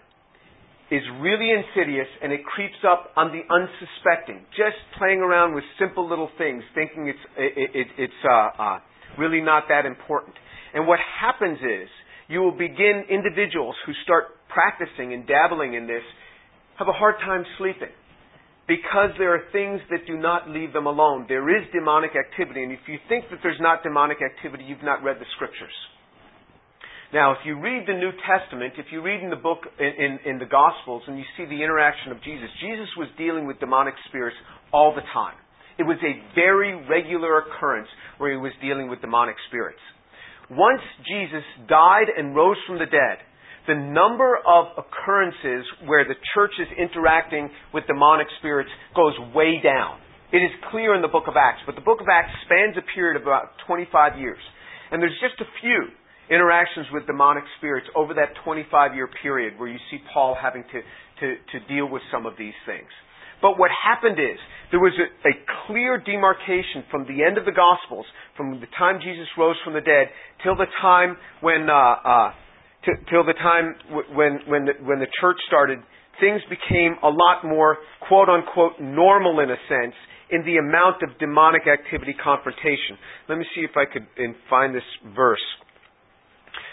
is 0.91 1.03
really 1.21 1.51
insidious 1.51 2.07
and 2.23 2.33
it 2.33 2.43
creeps 2.43 2.81
up 2.87 3.11
on 3.15 3.31
the 3.31 3.45
unsuspecting. 3.53 4.45
Just 4.57 4.79
playing 4.97 5.19
around 5.19 5.53
with 5.53 5.63
simple 5.77 6.09
little 6.09 6.29
things, 6.37 6.63
thinking 6.73 7.07
it's, 7.07 7.25
it, 7.37 7.69
it, 7.75 7.87
it's 7.97 8.21
uh, 8.25 8.49
uh, 8.57 8.79
really 9.17 9.41
not 9.41 9.65
that 9.69 9.85
important. 9.85 10.35
And 10.73 10.87
what 10.87 10.99
happens 10.99 11.59
is 11.59 11.89
you 12.27 12.41
will 12.41 12.57
begin 12.57 13.05
individuals 13.09 13.75
who 13.85 13.93
start 14.03 14.38
practicing 14.49 15.13
and 15.13 15.25
dabbling 15.25 15.73
in 15.73 15.87
this 15.87 16.03
have 16.77 16.87
a 16.87 16.93
hard 16.93 17.15
time 17.23 17.45
sleeping 17.57 17.93
because 18.67 19.09
there 19.17 19.33
are 19.33 19.49
things 19.51 19.81
that 19.89 20.05
do 20.05 20.15
not 20.15 20.49
leave 20.49 20.73
them 20.73 20.85
alone. 20.85 21.25
There 21.27 21.49
is 21.49 21.65
demonic 21.73 22.11
activity, 22.13 22.61
and 22.61 22.71
if 22.71 22.85
you 22.87 22.97
think 23.09 23.25
that 23.31 23.39
there's 23.41 23.59
not 23.59 23.81
demonic 23.81 24.17
activity, 24.21 24.63
you've 24.63 24.85
not 24.85 25.01
read 25.01 25.17
the 25.17 25.25
scriptures. 25.35 25.73
Now, 27.11 27.31
if 27.33 27.39
you 27.43 27.59
read 27.59 27.89
the 27.89 27.97
New 27.97 28.13
Testament, 28.21 28.73
if 28.77 28.85
you 28.93 29.01
read 29.01 29.23
in 29.23 29.31
the 29.31 29.41
book, 29.41 29.65
in, 29.79 29.89
in, 29.97 30.11
in 30.29 30.37
the 30.37 30.45
Gospels, 30.45 31.01
and 31.07 31.17
you 31.17 31.25
see 31.35 31.45
the 31.45 31.57
interaction 31.57 32.11
of 32.11 32.21
Jesus, 32.21 32.45
Jesus 32.61 32.85
was 32.95 33.09
dealing 33.17 33.47
with 33.47 33.59
demonic 33.59 33.95
spirits 34.07 34.37
all 34.71 34.93
the 34.93 35.01
time. 35.13 35.33
It 35.79 35.83
was 35.89 35.97
a 36.05 36.21
very 36.35 36.77
regular 36.85 37.41
occurrence 37.41 37.89
where 38.19 38.29
he 38.29 38.37
was 38.37 38.53
dealing 38.61 38.87
with 38.87 39.01
demonic 39.01 39.35
spirits. 39.49 39.81
Once 40.51 40.81
Jesus 41.09 41.41
died 41.67 42.13
and 42.15 42.35
rose 42.35 42.57
from 42.67 42.77
the 42.77 42.85
dead, 42.85 43.25
the 43.69 43.77
number 43.77 44.33
of 44.41 44.73
occurrences 44.81 45.61
where 45.85 46.01
the 46.03 46.17
church 46.33 46.57
is 46.57 46.67
interacting 46.73 47.53
with 47.69 47.85
demonic 47.85 48.25
spirits 48.41 48.69
goes 48.97 49.13
way 49.37 49.61
down. 49.61 50.01
It 50.33 50.41
is 50.41 50.49
clear 50.73 50.97
in 50.97 51.01
the 51.01 51.07
book 51.07 51.29
of 51.29 51.37
Acts, 51.37 51.61
but 51.65 51.75
the 51.77 51.85
book 51.85 52.01
of 52.01 52.09
Acts 52.09 52.33
spans 52.49 52.73
a 52.77 52.85
period 52.93 53.21
of 53.21 53.29
about 53.29 53.53
25 53.69 54.17
years. 54.17 54.41
And 54.89 55.01
there's 55.01 55.17
just 55.21 55.37
a 55.41 55.49
few 55.61 55.93
interactions 56.29 56.89
with 56.93 57.05
demonic 57.05 57.45
spirits 57.57 57.85
over 57.95 58.13
that 58.13 58.33
25 58.43 58.93
year 58.93 59.09
period 59.21 59.57
where 59.57 59.69
you 59.69 59.77
see 59.89 59.97
Paul 60.13 60.37
having 60.37 60.63
to, 60.65 60.79
to, 61.21 61.27
to 61.37 61.57
deal 61.69 61.89
with 61.89 62.01
some 62.11 62.25
of 62.25 62.33
these 62.37 62.57
things. 62.65 62.89
But 63.41 63.57
what 63.57 63.71
happened 63.71 64.19
is, 64.19 64.37
there 64.69 64.81
was 64.81 64.93
a, 64.99 65.07
a, 65.29 65.33
clear 65.65 65.97
demarcation 65.97 66.83
from 66.91 67.07
the 67.07 67.23
end 67.23 67.37
of 67.37 67.45
the 67.45 67.55
Gospels, 67.55 68.05
from 68.35 68.59
the 68.59 68.67
time 68.77 68.99
Jesus 69.01 69.25
rose 69.37 69.55
from 69.63 69.73
the 69.73 69.81
dead, 69.81 70.11
till 70.43 70.55
the 70.55 70.67
time 70.81 71.17
when, 71.41 71.69
uh, 71.69 71.73
uh, 71.73 72.29
till 72.85 73.23
the 73.23 73.33
time 73.33 73.75
when, 74.15 74.39
when, 74.47 74.65
the, 74.65 74.73
when 74.83 74.99
the 74.99 75.07
church 75.19 75.37
started. 75.47 75.79
Things 76.19 76.41
became 76.49 76.95
a 77.01 77.07
lot 77.07 77.45
more, 77.45 77.77
quote 78.07 78.27
unquote, 78.27 78.73
normal 78.81 79.39
in 79.39 79.49
a 79.49 79.59
sense, 79.69 79.95
in 80.31 80.43
the 80.45 80.57
amount 80.57 81.01
of 81.01 81.17
demonic 81.17 81.63
activity 81.67 82.13
confrontation. 82.13 82.99
Let 83.27 83.37
me 83.37 83.45
see 83.55 83.61
if 83.61 83.71
I 83.77 83.85
could 83.85 84.05
find 84.49 84.75
this 84.75 84.83
verse. 85.15 85.43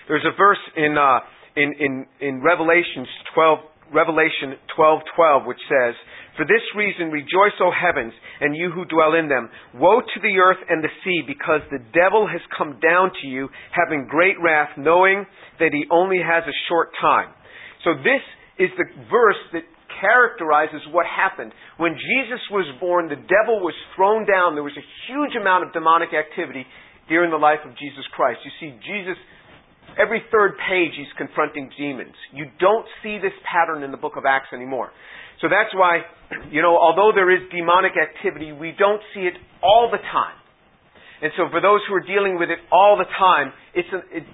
There's 0.09 0.25
a 0.25 0.37
verse 0.37 0.59
in, 0.77 0.97
uh, 0.99 1.21
in, 1.57 1.73
in, 1.79 2.07
in 2.21 2.43
Revelations 2.43 3.09
12, 3.35 3.59
Revelation 3.95 4.59
12:12 4.77 5.47
which 5.47 5.61
says, 5.69 5.95
"For 6.37 6.45
this 6.45 6.63
reason 6.75 7.11
rejoice, 7.11 7.59
O 7.61 7.71
heavens, 7.71 8.15
and 8.41 8.55
you 8.57 8.71
who 8.71 8.85
dwell 8.85 9.15
in 9.15 9.29
them. 9.29 9.51
Woe 9.75 10.01
to 10.01 10.21
the 10.21 10.39
earth 10.39 10.63
and 10.69 10.83
the 10.85 10.91
sea, 11.03 11.23
because 11.23 11.63
the 11.71 11.83
devil 11.93 12.27
has 12.27 12.45
come 12.57 12.79
down 12.81 13.11
to 13.11 13.27
you, 13.27 13.51
having 13.71 14.07
great 14.07 14.39
wrath, 14.41 14.77
knowing 14.77 15.27
that 15.59 15.73
he 15.73 15.87
only 15.91 16.21
has 16.21 16.47
a 16.47 16.53
short 16.69 16.95
time." 16.95 17.29
So 17.81 17.95
this 17.95 18.23
is 18.59 18.71
the 18.77 18.87
verse 19.09 19.43
that 19.53 19.65
characterizes 19.89 20.87
what 20.89 21.07
happened. 21.07 21.53
When 21.79 21.97
Jesus 21.97 22.51
was 22.51 22.71
born, 22.81 23.09
the 23.09 23.17
devil 23.17 23.61
was 23.61 23.75
thrown 23.95 24.25
down. 24.25 24.55
There 24.55 24.65
was 24.65 24.77
a 24.77 24.85
huge 25.07 25.35
amount 25.37 25.65
of 25.65 25.73
demonic 25.73 26.13
activity 26.13 26.67
during 27.09 27.31
the 27.31 27.39
life 27.39 27.65
of 27.65 27.75
Jesus 27.77 28.07
Christ. 28.09 28.45
You 28.45 28.51
see, 28.61 28.75
Jesus 28.83 29.19
Every 29.97 30.21
third 30.31 30.59
page, 30.69 30.93
he's 30.95 31.13
confronting 31.17 31.71
demons. 31.79 32.15
You 32.33 32.47
don't 32.61 32.85
see 33.03 33.17
this 33.17 33.33
pattern 33.51 33.83
in 33.83 33.91
the 33.91 33.97
book 33.97 34.17
of 34.17 34.27
Acts 34.27 34.53
anymore. 34.53 34.93
So 35.41 35.49
that's 35.49 35.73
why, 35.75 36.01
you 36.51 36.63
know, 36.63 36.77
although 36.79 37.13
there 37.15 37.31
is 37.31 37.43
demonic 37.53 37.93
activity, 37.93 38.53
we 38.53 38.73
don't 38.77 39.01
see 39.15 39.29
it 39.29 39.35
all 39.63 39.89
the 39.91 39.99
time. 39.99 40.37
And 41.23 41.33
so 41.37 41.49
for 41.51 41.61
those 41.61 41.81
who 41.89 41.95
are 41.95 42.05
dealing 42.05 42.39
with 42.39 42.51
it 42.51 42.59
all 42.73 42.97
the 42.97 43.09
time, 43.19 43.53
it's 43.75 43.89
a, 43.93 44.01
it, 44.17 44.25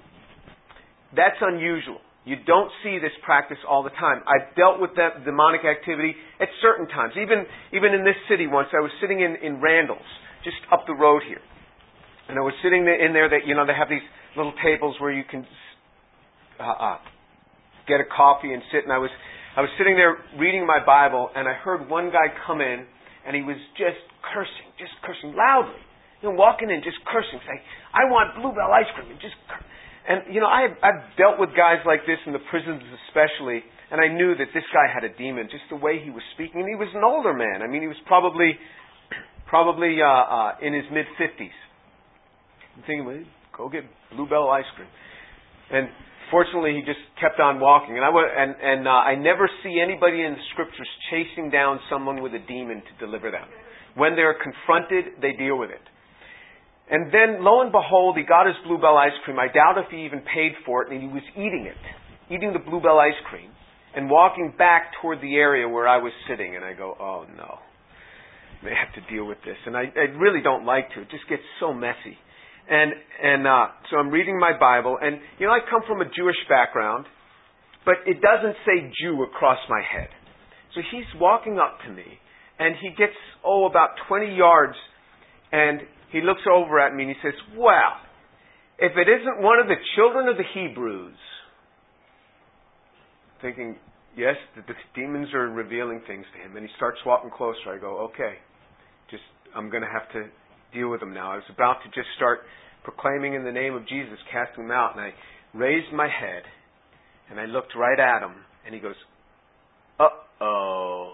that's 1.15 1.39
unusual. 1.41 1.99
You 2.25 2.37
don't 2.47 2.71
see 2.83 2.99
this 2.99 3.11
practice 3.23 3.59
all 3.67 3.83
the 3.83 3.91
time. 3.91 4.23
I've 4.23 4.55
dealt 4.55 4.79
with 4.79 4.95
that 4.95 5.25
demonic 5.25 5.67
activity 5.67 6.15
at 6.39 6.47
certain 6.61 6.87
times. 6.87 7.13
Even, 7.19 7.43
even 7.75 7.91
in 7.93 8.05
this 8.07 8.15
city 8.29 8.47
once, 8.47 8.69
I 8.71 8.79
was 8.79 8.91
sitting 9.01 9.19
in, 9.19 9.35
in 9.43 9.59
Randall's, 9.59 10.07
just 10.43 10.55
up 10.71 10.87
the 10.87 10.95
road 10.95 11.23
here. 11.27 11.43
And 12.29 12.39
I 12.39 12.41
was 12.41 12.53
sitting 12.63 12.87
in 12.87 13.11
there 13.11 13.27
that, 13.27 13.43
you 13.45 13.55
know, 13.55 13.67
they 13.67 13.75
have 13.75 13.89
these 13.89 14.03
little 14.37 14.53
tables 14.63 14.95
where 14.99 15.11
you 15.11 15.23
can 15.27 15.45
uh, 16.59 16.95
uh, 16.95 16.97
get 17.87 17.99
a 17.99 18.07
coffee 18.07 18.53
and 18.53 18.63
sit. 18.71 18.83
And 18.83 18.93
I 18.93 18.99
was 18.99 19.11
I 19.53 19.61
was 19.61 19.69
sitting 19.77 19.93
there 19.93 20.17
reading 20.41 20.65
my 20.65 20.81
Bible, 20.81 21.29
and 21.35 21.47
I 21.47 21.53
heard 21.53 21.89
one 21.89 22.09
guy 22.09 22.33
come 22.47 22.61
in, 22.61 22.85
and 23.25 23.35
he 23.37 23.45
was 23.45 23.57
just 23.77 24.01
cursing, 24.25 24.69
just 24.81 24.91
cursing 25.05 25.37
loudly. 25.37 25.77
You 26.21 26.31
know, 26.31 26.35
walking 26.35 26.73
in, 26.73 26.81
just 26.81 26.97
cursing, 27.05 27.37
saying, 27.45 27.61
"I 27.93 28.09
want 28.09 28.33
bluebell 28.39 28.73
ice 28.73 28.89
cream," 28.95 29.11
and 29.11 29.21
just. 29.21 29.35
Cur-. 29.45 29.65
And 30.03 30.33
you 30.33 30.41
know, 30.41 30.51
I 30.51 30.67
I've 30.83 31.15
dealt 31.15 31.39
with 31.39 31.55
guys 31.55 31.79
like 31.85 32.03
this 32.03 32.19
in 32.25 32.33
the 32.33 32.43
prisons, 32.51 32.83
especially, 33.07 33.63
and 33.91 34.01
I 34.03 34.11
knew 34.11 34.35
that 34.35 34.51
this 34.51 34.67
guy 34.73 34.91
had 34.91 35.05
a 35.07 35.13
demon, 35.15 35.47
just 35.47 35.63
the 35.69 35.79
way 35.79 36.01
he 36.03 36.09
was 36.09 36.23
speaking. 36.35 36.59
And 36.59 36.67
he 36.67 36.75
was 36.75 36.91
an 36.91 37.05
older 37.05 37.31
man. 37.31 37.61
I 37.61 37.67
mean, 37.67 37.81
he 37.81 37.87
was 37.87 37.99
probably 38.05 38.59
probably 39.47 40.01
uh, 40.01 40.09
uh, 40.09 40.51
in 40.65 40.73
his 40.73 40.83
mid 40.91 41.05
fifties. 41.15 41.55
I'm 42.75 42.83
thinking, 42.83 43.05
well, 43.05 43.23
go 43.55 43.69
get 43.69 43.85
Bluebell 44.11 44.49
ice 44.49 44.67
cream. 44.75 44.89
And 45.71 45.87
fortunately, 46.33 46.73
he 46.73 46.81
just 46.81 47.05
kept 47.21 47.37
on 47.39 47.61
walking. 47.61 47.93
And 47.93 48.03
I 48.03 48.09
and 48.09 48.51
and 48.57 48.81
uh, 48.89 49.05
I 49.05 49.13
never 49.13 49.45
see 49.61 49.77
anybody 49.77 50.25
in 50.25 50.33
the 50.33 50.45
scriptures 50.51 50.89
chasing 51.13 51.53
down 51.53 51.79
someone 51.93 52.25
with 52.25 52.33
a 52.33 52.41
demon 52.49 52.81
to 52.81 52.93
deliver 53.05 53.29
them. 53.29 53.45
When 53.93 54.17
they're 54.17 54.33
confronted, 54.41 55.21
they 55.21 55.37
deal 55.37 55.61
with 55.61 55.69
it. 55.69 55.85
And 56.89 57.13
then, 57.13 57.45
lo 57.45 57.61
and 57.61 57.71
behold, 57.71 58.17
he 58.17 58.23
got 58.25 58.45
his 58.45 58.57
bluebell 58.65 58.97
ice 58.97 59.15
cream. 59.23 59.37
I 59.39 59.47
doubt 59.47 59.77
if 59.77 59.89
he 59.89 60.03
even 60.05 60.19
paid 60.19 60.51
for 60.65 60.83
it, 60.83 60.91
and 60.91 60.99
he 60.99 61.07
was 61.07 61.23
eating 61.37 61.69
it, 61.69 61.79
eating 62.33 62.51
the 62.51 62.59
bluebell 62.59 62.99
ice 62.99 63.17
cream, 63.29 63.49
and 63.95 64.09
walking 64.09 64.53
back 64.57 64.91
toward 64.99 65.21
the 65.21 65.35
area 65.37 65.69
where 65.69 65.87
I 65.87 65.97
was 65.97 66.11
sitting. 66.27 66.55
And 66.57 66.65
I 66.65 66.73
go, 66.73 66.97
oh 66.99 67.25
no, 67.37 67.61
I 68.65 68.73
have 68.73 68.91
to 68.97 69.13
deal 69.13 69.25
with 69.25 69.37
this. 69.45 69.57
And 69.65 69.77
I, 69.77 69.85
I 69.95 70.09
really 70.17 70.41
don't 70.41 70.65
like 70.65 70.89
to. 70.95 71.01
It 71.01 71.11
just 71.11 71.29
gets 71.29 71.43
so 71.59 71.73
messy. 71.73 72.17
And 72.69 72.93
and 73.21 73.47
uh, 73.47 73.67
so 73.91 73.97
I'm 73.97 74.09
reading 74.09 74.39
my 74.39 74.57
Bible, 74.57 74.97
and 75.01 75.19
you 75.39 75.47
know 75.47 75.53
I 75.53 75.59
come 75.69 75.81
from 75.87 76.01
a 76.01 76.05
Jewish 76.05 76.39
background, 76.47 77.05
but 77.85 77.95
it 78.05 78.21
doesn't 78.21 78.55
say 78.65 78.91
Jew 79.01 79.23
across 79.23 79.59
my 79.69 79.81
head. 79.81 80.09
So 80.73 80.81
he's 80.91 81.07
walking 81.19 81.59
up 81.59 81.79
to 81.85 81.91
me, 81.91 82.05
and 82.59 82.75
he 82.81 82.89
gets 82.89 83.17
oh 83.43 83.65
about 83.65 83.89
20 84.07 84.35
yards, 84.35 84.75
and 85.51 85.81
he 86.11 86.21
looks 86.21 86.41
over 86.51 86.79
at 86.79 86.95
me 86.95 87.03
and 87.03 87.11
he 87.11 87.17
says, 87.21 87.37
"Well, 87.57 87.99
if 88.79 88.93
it 88.95 89.07
isn't 89.09 89.43
one 89.43 89.59
of 89.59 89.67
the 89.67 89.75
children 89.95 90.29
of 90.29 90.37
the 90.37 90.47
Hebrews," 90.53 91.17
thinking, 93.41 93.75
yes, 94.15 94.35
the, 94.55 94.61
the 94.61 94.73
demons 94.95 95.33
are 95.33 95.49
revealing 95.49 96.01
things 96.07 96.25
to 96.33 96.39
him, 96.41 96.55
and 96.55 96.65
he 96.65 96.71
starts 96.77 96.97
walking 97.05 97.29
closer. 97.29 97.75
I 97.75 97.77
go, 97.77 98.09
okay, 98.09 98.39
just 99.11 99.23
I'm 99.55 99.69
going 99.69 99.83
to 99.83 99.89
have 99.91 100.09
to 100.13 100.31
deal 100.73 100.89
with 100.89 100.99
them 100.99 101.13
now. 101.13 101.31
I 101.31 101.35
was 101.35 101.49
about 101.53 101.77
to 101.83 101.89
just 101.89 102.09
start 102.17 102.39
proclaiming 102.83 103.33
in 103.33 103.43
the 103.43 103.51
name 103.51 103.75
of 103.75 103.87
Jesus, 103.87 104.17
casting 104.31 104.67
them 104.67 104.71
out, 104.71 104.95
and 104.95 105.01
I 105.01 105.13
raised 105.53 105.93
my 105.93 106.07
head 106.07 106.43
and 107.29 107.39
I 107.39 107.45
looked 107.45 107.73
right 107.75 107.99
at 107.99 108.21
him, 108.21 108.35
and 108.65 108.75
he 108.75 108.81
goes, 108.81 108.95
"Uh 109.99 110.09
oh, 110.41 111.13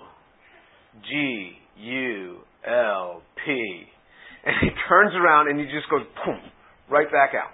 G 1.08 1.54
U 1.78 2.40
L 2.68 3.22
P," 3.46 3.86
and 4.46 4.56
he 4.62 4.70
turns 4.90 5.14
around 5.16 5.50
and 5.50 5.60
he 5.60 5.66
just 5.66 5.90
goes 5.90 6.02
boom, 6.26 6.42
right 6.90 7.10
back 7.12 7.32
out. 7.36 7.54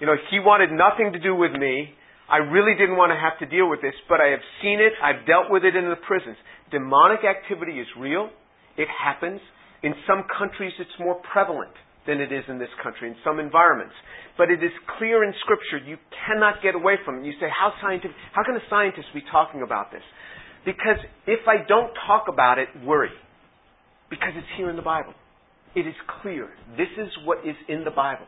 You 0.00 0.06
know, 0.06 0.16
he 0.30 0.40
wanted 0.40 0.72
nothing 0.72 1.12
to 1.12 1.18
do 1.20 1.34
with 1.34 1.52
me. 1.52 1.94
I 2.30 2.38
really 2.38 2.72
didn't 2.78 2.96
want 2.96 3.12
to 3.12 3.18
have 3.18 3.38
to 3.40 3.46
deal 3.46 3.68
with 3.68 3.82
this, 3.82 3.94
but 4.08 4.20
I 4.20 4.28
have 4.28 4.40
seen 4.62 4.80
it. 4.80 4.94
I've 5.02 5.26
dealt 5.26 5.50
with 5.50 5.64
it 5.64 5.76
in 5.76 5.90
the 5.90 6.00
prisons. 6.06 6.36
Demonic 6.70 7.20
activity 7.26 7.78
is 7.78 7.86
real. 7.98 8.30
It 8.78 8.88
happens. 8.88 9.40
In 9.82 9.94
some 10.06 10.24
countries, 10.38 10.72
it's 10.78 10.96
more 10.98 11.20
prevalent 11.32 11.72
than 12.06 12.20
it 12.20 12.32
is 12.32 12.44
in 12.48 12.58
this 12.58 12.72
country, 12.82 13.08
in 13.08 13.16
some 13.24 13.38
environments. 13.38 13.94
But 14.36 14.50
it 14.50 14.62
is 14.62 14.72
clear 14.98 15.24
in 15.24 15.32
Scripture, 15.40 15.78
you 15.84 15.96
cannot 16.26 16.62
get 16.62 16.74
away 16.74 16.96
from 17.04 17.20
it. 17.20 17.26
You 17.26 17.32
say, 17.40 17.48
how, 17.48 17.72
scientific, 17.80 18.16
how 18.32 18.42
can 18.44 18.56
a 18.56 18.64
scientist 18.68 19.08
be 19.12 19.22
talking 19.30 19.62
about 19.62 19.92
this? 19.92 20.02
Because 20.64 21.00
if 21.26 21.40
I 21.48 21.66
don't 21.66 21.92
talk 22.06 22.26
about 22.28 22.58
it, 22.58 22.68
worry. 22.84 23.10
Because 24.08 24.32
it's 24.36 24.46
here 24.56 24.68
in 24.70 24.76
the 24.76 24.82
Bible. 24.82 25.14
It 25.74 25.86
is 25.86 25.94
clear. 26.22 26.48
This 26.76 26.90
is 26.98 27.08
what 27.24 27.46
is 27.46 27.56
in 27.68 27.84
the 27.84 27.90
Bible. 27.90 28.26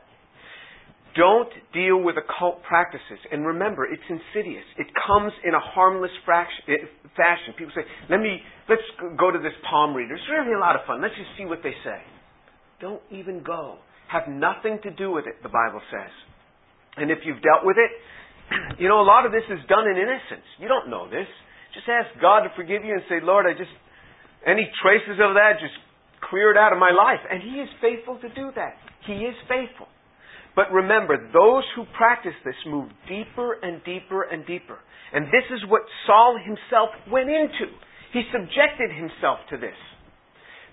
Don't 1.14 1.52
deal 1.74 2.00
with 2.00 2.16
occult 2.16 2.62
practices. 2.64 3.20
And 3.30 3.44
remember, 3.44 3.84
it's 3.84 4.02
insidious. 4.08 4.64
It 4.78 4.86
comes 5.06 5.32
in 5.44 5.52
a 5.52 5.60
harmless 5.60 6.12
fraction, 6.24 6.64
eh, 6.68 6.88
fashion. 7.16 7.52
People 7.58 7.72
say, 7.76 7.84
let 8.08 8.20
me, 8.20 8.40
let's 8.68 8.84
go 9.20 9.30
to 9.30 9.38
this 9.38 9.52
palm 9.68 9.92
reader. 9.92 10.14
It's 10.14 10.24
really 10.32 10.56
a 10.56 10.60
lot 10.60 10.76
of 10.76 10.86
fun. 10.86 11.02
Let's 11.02 11.16
just 11.16 11.36
see 11.36 11.44
what 11.44 11.60
they 11.62 11.76
say. 11.84 12.00
Don't 12.80 13.02
even 13.10 13.44
go. 13.44 13.76
Have 14.08 14.28
nothing 14.28 14.80
to 14.84 14.90
do 14.90 15.12
with 15.12 15.26
it, 15.28 15.42
the 15.42 15.52
Bible 15.52 15.80
says. 15.92 16.12
And 16.96 17.10
if 17.10 17.18
you've 17.24 17.40
dealt 17.44 17.64
with 17.64 17.76
it, 17.76 17.92
you 18.80 18.88
know, 18.88 19.00
a 19.00 19.08
lot 19.08 19.26
of 19.26 19.32
this 19.32 19.44
is 19.52 19.60
done 19.68 19.84
in 19.84 20.00
innocence. 20.00 20.48
You 20.58 20.68
don't 20.68 20.88
know 20.88 21.08
this. 21.08 21.28
Just 21.76 21.88
ask 21.88 22.08
God 22.20 22.44
to 22.44 22.50
forgive 22.56 22.84
you 22.84 22.92
and 22.96 23.04
say, 23.08 23.20
Lord, 23.20 23.44
I 23.44 23.52
just, 23.52 23.72
any 24.44 24.68
traces 24.80 25.20
of 25.20 25.36
that, 25.36 25.60
just 25.60 25.76
clear 26.28 26.52
it 26.52 26.56
out 26.56 26.72
of 26.72 26.80
my 26.80 26.92
life. 26.92 27.20
And 27.28 27.40
He 27.40 27.60
is 27.60 27.68
faithful 27.80 28.16
to 28.20 28.28
do 28.32 28.52
that. 28.56 28.76
He 29.04 29.24
is 29.28 29.36
faithful. 29.48 29.88
But 30.54 30.70
remember, 30.72 31.16
those 31.32 31.64
who 31.74 31.84
practice 31.96 32.36
this 32.44 32.58
move 32.66 32.90
deeper 33.08 33.56
and 33.62 33.80
deeper 33.84 34.22
and 34.24 34.44
deeper. 34.46 34.76
And 35.12 35.26
this 35.26 35.44
is 35.48 35.64
what 35.68 35.82
Saul 36.06 36.36
himself 36.40 36.90
went 37.10 37.28
into. 37.28 37.72
He 38.12 38.22
subjected 38.32 38.92
himself 38.92 39.40
to 39.50 39.56
this. 39.56 39.76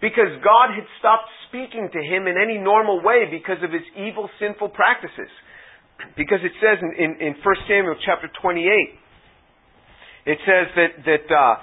Because 0.02 0.32
God 0.44 0.76
had 0.76 0.88
stopped 1.00 1.28
speaking 1.48 1.88
to 1.92 2.00
him 2.00 2.28
in 2.28 2.36
any 2.40 2.58
normal 2.58 3.04
way 3.04 3.28
because 3.32 3.60
of 3.64 3.72
his 3.72 3.84
evil, 3.96 4.30
sinful 4.40 4.70
practices. 4.70 5.32
Because 6.16 6.40
it 6.44 6.56
says 6.64 6.80
in, 6.80 6.92
in, 6.96 7.12
in 7.20 7.34
1 7.36 7.68
Samuel 7.68 8.00
chapter 8.04 8.32
28, 8.42 8.64
it 10.26 10.40
says 10.48 10.68
that, 10.76 10.92
that 11.04 11.28
uh, 11.28 11.56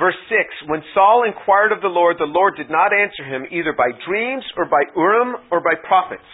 verse 0.00 0.16
6, 0.28 0.68
when 0.72 0.80
Saul 0.96 1.24
inquired 1.28 1.72
of 1.72 1.84
the 1.84 1.92
Lord, 1.92 2.16
the 2.16 2.28
Lord 2.28 2.56
did 2.56 2.70
not 2.72 2.96
answer 2.96 3.24
him 3.24 3.44
either 3.52 3.76
by 3.76 3.92
dreams 4.08 4.44
or 4.56 4.64
by 4.64 4.88
Urim 4.96 5.36
or 5.52 5.60
by 5.60 5.76
prophets. 5.84 6.24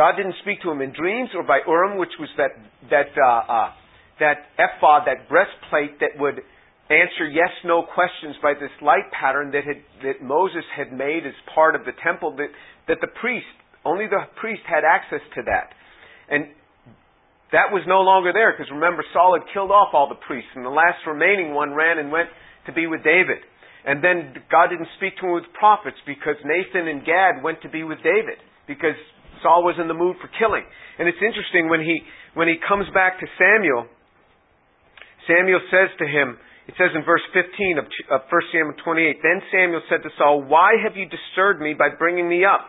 God 0.00 0.16
didn't 0.16 0.40
speak 0.40 0.64
to 0.64 0.72
him 0.72 0.80
in 0.80 0.96
dreams 0.96 1.28
or 1.36 1.44
by 1.44 1.60
Urim, 1.68 2.00
which 2.00 2.16
was 2.16 2.32
that 2.40 2.56
that 2.88 3.12
uh, 3.20 3.52
uh, 3.52 3.68
that 4.16 4.48
ephod, 4.56 5.04
that 5.04 5.28
breastplate 5.28 6.00
that 6.00 6.16
would 6.16 6.40
answer 6.88 7.28
yes 7.28 7.52
no 7.68 7.84
questions 7.84 8.32
by 8.40 8.56
this 8.56 8.72
light 8.80 9.04
pattern 9.12 9.52
that 9.52 9.68
had 9.68 9.84
that 10.00 10.24
Moses 10.24 10.64
had 10.72 10.88
made 10.96 11.28
as 11.28 11.36
part 11.52 11.76
of 11.76 11.84
the 11.84 11.92
temple 12.00 12.32
that 12.40 12.48
that 12.88 13.04
the 13.04 13.12
priest 13.20 13.52
only 13.84 14.08
the 14.08 14.24
priest 14.40 14.64
had 14.64 14.88
access 14.88 15.20
to 15.36 15.44
that. 15.44 15.76
And 16.32 16.48
that 17.52 17.68
was 17.68 17.84
no 17.84 18.00
longer 18.00 18.32
there 18.32 18.56
because 18.56 18.72
remember 18.72 19.04
Saul 19.12 19.36
had 19.36 19.44
killed 19.52 19.68
off 19.68 19.92
all 19.92 20.08
the 20.08 20.16
priests 20.24 20.48
and 20.56 20.64
the 20.64 20.72
last 20.72 21.04
remaining 21.04 21.52
one 21.52 21.76
ran 21.76 22.00
and 22.00 22.08
went 22.08 22.32
to 22.64 22.72
be 22.72 22.88
with 22.88 23.04
David. 23.04 23.44
And 23.84 24.00
then 24.00 24.32
God 24.48 24.72
didn't 24.72 24.88
speak 24.96 25.20
to 25.20 25.28
him 25.28 25.36
with 25.36 25.52
prophets 25.52 26.00
because 26.08 26.40
Nathan 26.40 26.88
and 26.88 27.04
Gad 27.04 27.44
went 27.44 27.60
to 27.60 27.68
be 27.68 27.84
with 27.84 28.00
David 28.00 28.40
because 28.64 28.96
Saul 29.42 29.64
was 29.64 29.76
in 29.80 29.88
the 29.88 29.96
mood 29.96 30.16
for 30.20 30.28
killing. 30.38 30.64
And 30.98 31.08
it's 31.08 31.20
interesting 31.20 31.68
when 31.68 31.80
he 31.80 32.00
when 32.34 32.46
he 32.46 32.56
comes 32.62 32.86
back 32.94 33.18
to 33.20 33.26
Samuel, 33.36 33.90
Samuel 35.26 35.60
says 35.70 35.90
to 35.98 36.06
him, 36.06 36.38
it 36.70 36.78
says 36.78 36.94
in 36.94 37.02
verse 37.02 37.24
15 37.34 37.82
of, 37.82 37.86
of 38.14 38.20
1 38.30 38.54
Samuel 38.54 38.78
28, 38.78 39.18
Then 39.18 39.42
Samuel 39.50 39.82
said 39.90 40.06
to 40.06 40.10
Saul, 40.14 40.46
Why 40.46 40.78
have 40.78 40.94
you 40.94 41.10
disturbed 41.10 41.58
me 41.58 41.74
by 41.74 41.90
bringing 41.98 42.28
me 42.30 42.46
up? 42.46 42.62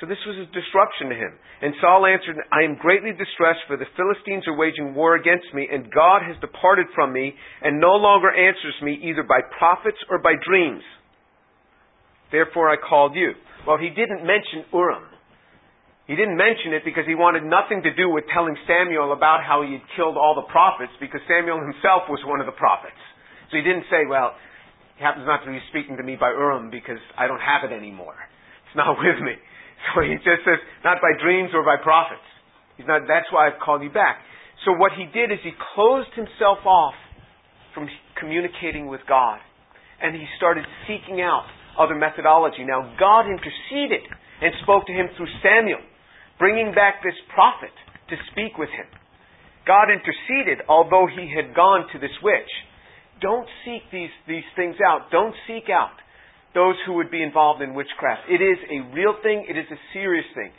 So 0.00 0.06
this 0.06 0.22
was 0.24 0.38
a 0.38 0.48
disruption 0.54 1.10
to 1.10 1.16
him. 1.18 1.36
And 1.60 1.74
Saul 1.82 2.06
answered, 2.06 2.38
I 2.54 2.62
am 2.62 2.78
greatly 2.78 3.10
distressed, 3.10 3.66
for 3.66 3.76
the 3.76 3.90
Philistines 3.98 4.46
are 4.46 4.56
waging 4.56 4.94
war 4.94 5.18
against 5.18 5.52
me, 5.52 5.66
and 5.66 5.90
God 5.90 6.22
has 6.22 6.38
departed 6.40 6.86
from 6.94 7.12
me, 7.12 7.34
and 7.60 7.82
no 7.82 7.98
longer 7.98 8.30
answers 8.30 8.78
me 8.80 8.96
either 9.02 9.26
by 9.26 9.42
prophets 9.58 9.98
or 10.08 10.22
by 10.22 10.38
dreams. 10.46 10.86
Therefore 12.30 12.70
I 12.70 12.76
called 12.78 13.16
you. 13.16 13.32
Well, 13.66 13.76
he 13.76 13.90
didn't 13.90 14.22
mention 14.24 14.64
Urim. 14.72 15.02
He 16.08 16.16
didn't 16.16 16.40
mention 16.40 16.72
it 16.72 16.88
because 16.88 17.04
he 17.04 17.12
wanted 17.12 17.44
nothing 17.44 17.84
to 17.84 17.92
do 17.92 18.08
with 18.08 18.24
telling 18.32 18.56
Samuel 18.64 19.12
about 19.12 19.44
how 19.44 19.60
he 19.60 19.76
had 19.76 19.84
killed 19.92 20.16
all 20.16 20.32
the 20.32 20.48
prophets 20.48 20.96
because 21.04 21.20
Samuel 21.28 21.60
himself 21.60 22.08
was 22.08 22.24
one 22.24 22.40
of 22.40 22.48
the 22.48 22.56
prophets. 22.56 22.96
So 23.52 23.60
he 23.60 23.62
didn't 23.62 23.84
say, 23.92 24.08
well, 24.08 24.32
he 24.96 25.04
happens 25.04 25.28
not 25.28 25.44
to 25.44 25.52
be 25.52 25.60
speaking 25.68 26.00
to 26.00 26.02
me 26.02 26.16
by 26.16 26.32
Urim 26.32 26.72
because 26.72 26.98
I 27.20 27.28
don't 27.28 27.44
have 27.44 27.68
it 27.68 27.76
anymore. 27.76 28.16
It's 28.64 28.72
not 28.72 28.96
with 29.04 29.20
me. 29.20 29.36
So 29.92 30.00
he 30.00 30.16
just 30.24 30.48
says, 30.48 30.56
not 30.80 31.04
by 31.04 31.12
dreams 31.20 31.52
or 31.52 31.60
by 31.60 31.76
prophets. 31.76 32.24
He's 32.80 32.88
not, 32.88 33.04
that's 33.04 33.28
why 33.28 33.52
I've 33.52 33.60
called 33.60 33.84
you 33.84 33.92
back. 33.92 34.24
So 34.64 34.72
what 34.80 34.96
he 34.96 35.04
did 35.12 35.28
is 35.28 35.44
he 35.44 35.52
closed 35.76 36.10
himself 36.16 36.64
off 36.64 36.96
from 37.76 37.84
communicating 38.16 38.88
with 38.88 39.04
God. 39.04 39.44
And 40.00 40.16
he 40.16 40.24
started 40.40 40.64
seeking 40.88 41.20
out 41.20 41.44
other 41.76 41.94
methodology. 41.94 42.64
Now 42.64 42.96
God 42.96 43.28
interceded 43.28 44.08
and 44.40 44.56
spoke 44.64 44.88
to 44.88 44.92
him 44.96 45.12
through 45.20 45.28
Samuel 45.44 45.84
bringing 46.38 46.72
back 46.74 47.02
this 47.02 47.16
prophet 47.34 47.74
to 48.10 48.16
speak 48.32 48.58
with 48.58 48.70
him. 48.70 48.86
God 49.66 49.92
interceded, 49.92 50.64
although 50.68 51.06
he 51.06 51.28
had 51.28 51.54
gone 51.54 51.86
to 51.92 51.98
this 51.98 52.14
witch. 52.22 52.48
Don't 53.20 53.46
seek 53.64 53.82
these, 53.92 54.14
these 54.26 54.46
things 54.56 54.76
out. 54.80 55.10
Don't 55.10 55.34
seek 55.46 55.68
out 55.68 55.98
those 56.54 56.76
who 56.86 56.94
would 56.94 57.10
be 57.10 57.22
involved 57.22 57.60
in 57.60 57.74
witchcraft. 57.74 58.22
It 58.30 58.40
is 58.40 58.58
a 58.70 58.94
real 58.94 59.14
thing, 59.22 59.44
it 59.48 59.58
is 59.58 59.66
a 59.70 59.78
serious 59.92 60.24
thing. 60.34 60.50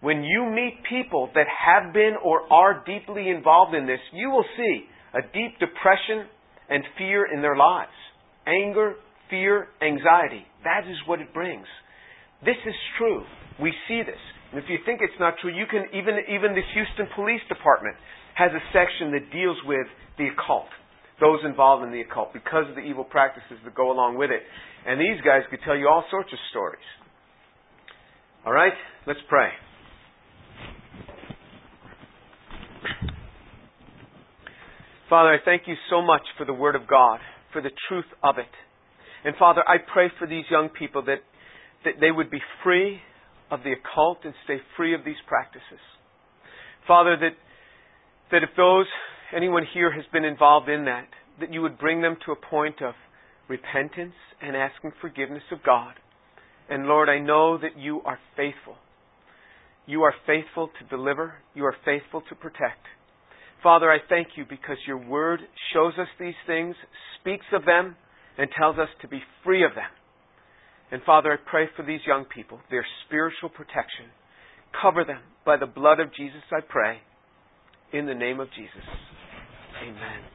When 0.00 0.22
you 0.22 0.46
meet 0.54 0.82
people 0.88 1.30
that 1.34 1.46
have 1.48 1.92
been 1.92 2.14
or 2.22 2.52
are 2.52 2.84
deeply 2.86 3.30
involved 3.30 3.74
in 3.74 3.86
this, 3.86 4.00
you 4.12 4.30
will 4.30 4.44
see 4.56 4.84
a 5.14 5.22
deep 5.22 5.58
depression 5.58 6.28
and 6.68 6.84
fear 6.98 7.26
in 7.32 7.42
their 7.42 7.56
lives. 7.56 7.92
Anger, 8.46 8.94
fear, 9.30 9.68
anxiety. 9.82 10.44
That 10.62 10.88
is 10.88 10.96
what 11.06 11.20
it 11.20 11.32
brings. 11.32 11.66
This 12.44 12.60
is 12.66 12.74
true. 12.98 13.24
We 13.60 13.72
see 13.88 14.02
this. 14.04 14.20
And 14.52 14.62
if 14.62 14.68
you 14.68 14.78
think 14.86 15.00
it's 15.02 15.18
not 15.18 15.34
true, 15.40 15.50
you 15.50 15.66
can 15.66 15.86
even 15.90 16.14
even 16.28 16.54
the 16.54 16.62
Houston 16.74 17.08
Police 17.14 17.42
Department 17.48 17.96
has 18.34 18.50
a 18.52 18.62
section 18.72 19.12
that 19.12 19.32
deals 19.32 19.56
with 19.64 19.86
the 20.18 20.28
occult, 20.28 20.68
those 21.20 21.40
involved 21.44 21.84
in 21.84 21.90
the 21.90 22.00
occult, 22.02 22.32
because 22.32 22.68
of 22.68 22.74
the 22.74 22.82
evil 22.82 23.04
practices 23.04 23.58
that 23.64 23.74
go 23.74 23.90
along 23.90 24.18
with 24.18 24.30
it. 24.30 24.42
And 24.86 25.00
these 25.00 25.20
guys 25.24 25.42
could 25.50 25.60
tell 25.64 25.76
you 25.76 25.88
all 25.88 26.04
sorts 26.10 26.32
of 26.32 26.38
stories. 26.50 26.84
All 28.44 28.52
right, 28.52 28.74
let's 29.06 29.20
pray. 29.28 29.48
Father, 35.08 35.30
I 35.30 35.38
thank 35.44 35.62
you 35.66 35.74
so 35.90 36.02
much 36.02 36.22
for 36.36 36.44
the 36.44 36.52
Word 36.52 36.74
of 36.76 36.88
God, 36.88 37.20
for 37.52 37.62
the 37.62 37.70
truth 37.88 38.04
of 38.22 38.38
it. 38.38 38.50
And 39.24 39.34
Father, 39.36 39.62
I 39.66 39.76
pray 39.78 40.08
for 40.18 40.26
these 40.26 40.44
young 40.50 40.68
people 40.68 41.04
that, 41.04 41.18
that 41.84 41.94
they 42.00 42.10
would 42.10 42.30
be 42.30 42.40
free 42.62 43.00
of 43.50 43.60
the 43.62 43.72
occult 43.72 44.18
and 44.24 44.34
stay 44.44 44.58
free 44.76 44.94
of 44.94 45.04
these 45.04 45.20
practices. 45.26 45.80
Father, 46.86 47.16
that, 47.16 47.36
that 48.30 48.42
if 48.42 48.50
those, 48.56 48.86
anyone 49.34 49.64
here 49.72 49.92
has 49.92 50.04
been 50.12 50.24
involved 50.24 50.68
in 50.68 50.84
that, 50.86 51.08
that 51.40 51.52
you 51.52 51.62
would 51.62 51.78
bring 51.78 52.02
them 52.02 52.16
to 52.26 52.32
a 52.32 52.36
point 52.36 52.82
of 52.82 52.94
repentance 53.48 54.14
and 54.40 54.56
asking 54.56 54.92
forgiveness 55.00 55.42
of 55.52 55.58
God. 55.64 55.94
And 56.68 56.86
Lord, 56.86 57.08
I 57.08 57.18
know 57.18 57.58
that 57.58 57.78
you 57.78 58.00
are 58.04 58.18
faithful. 58.36 58.76
You 59.86 60.02
are 60.02 60.14
faithful 60.26 60.70
to 60.78 60.96
deliver. 60.96 61.34
You 61.54 61.64
are 61.66 61.76
faithful 61.84 62.22
to 62.28 62.34
protect. 62.34 62.86
Father, 63.62 63.90
I 63.90 63.98
thank 64.08 64.28
you 64.36 64.44
because 64.48 64.76
your 64.86 64.98
word 64.98 65.40
shows 65.72 65.94
us 65.98 66.08
these 66.18 66.34
things, 66.46 66.74
speaks 67.20 67.46
of 67.52 67.64
them, 67.64 67.96
and 68.38 68.48
tells 68.58 68.78
us 68.78 68.88
to 69.02 69.08
be 69.08 69.20
free 69.42 69.64
of 69.64 69.74
them. 69.74 69.90
And 70.94 71.02
Father, 71.02 71.32
I 71.32 71.50
pray 71.50 71.66
for 71.76 71.84
these 71.84 71.98
young 72.06 72.24
people, 72.24 72.60
their 72.70 72.86
spiritual 73.04 73.48
protection. 73.48 74.14
Cover 74.80 75.04
them 75.04 75.22
by 75.44 75.56
the 75.56 75.66
blood 75.66 75.98
of 75.98 76.14
Jesus, 76.14 76.42
I 76.52 76.60
pray. 76.60 76.98
In 77.92 78.06
the 78.06 78.14
name 78.14 78.38
of 78.38 78.46
Jesus. 78.54 78.86
Amen. 79.82 80.34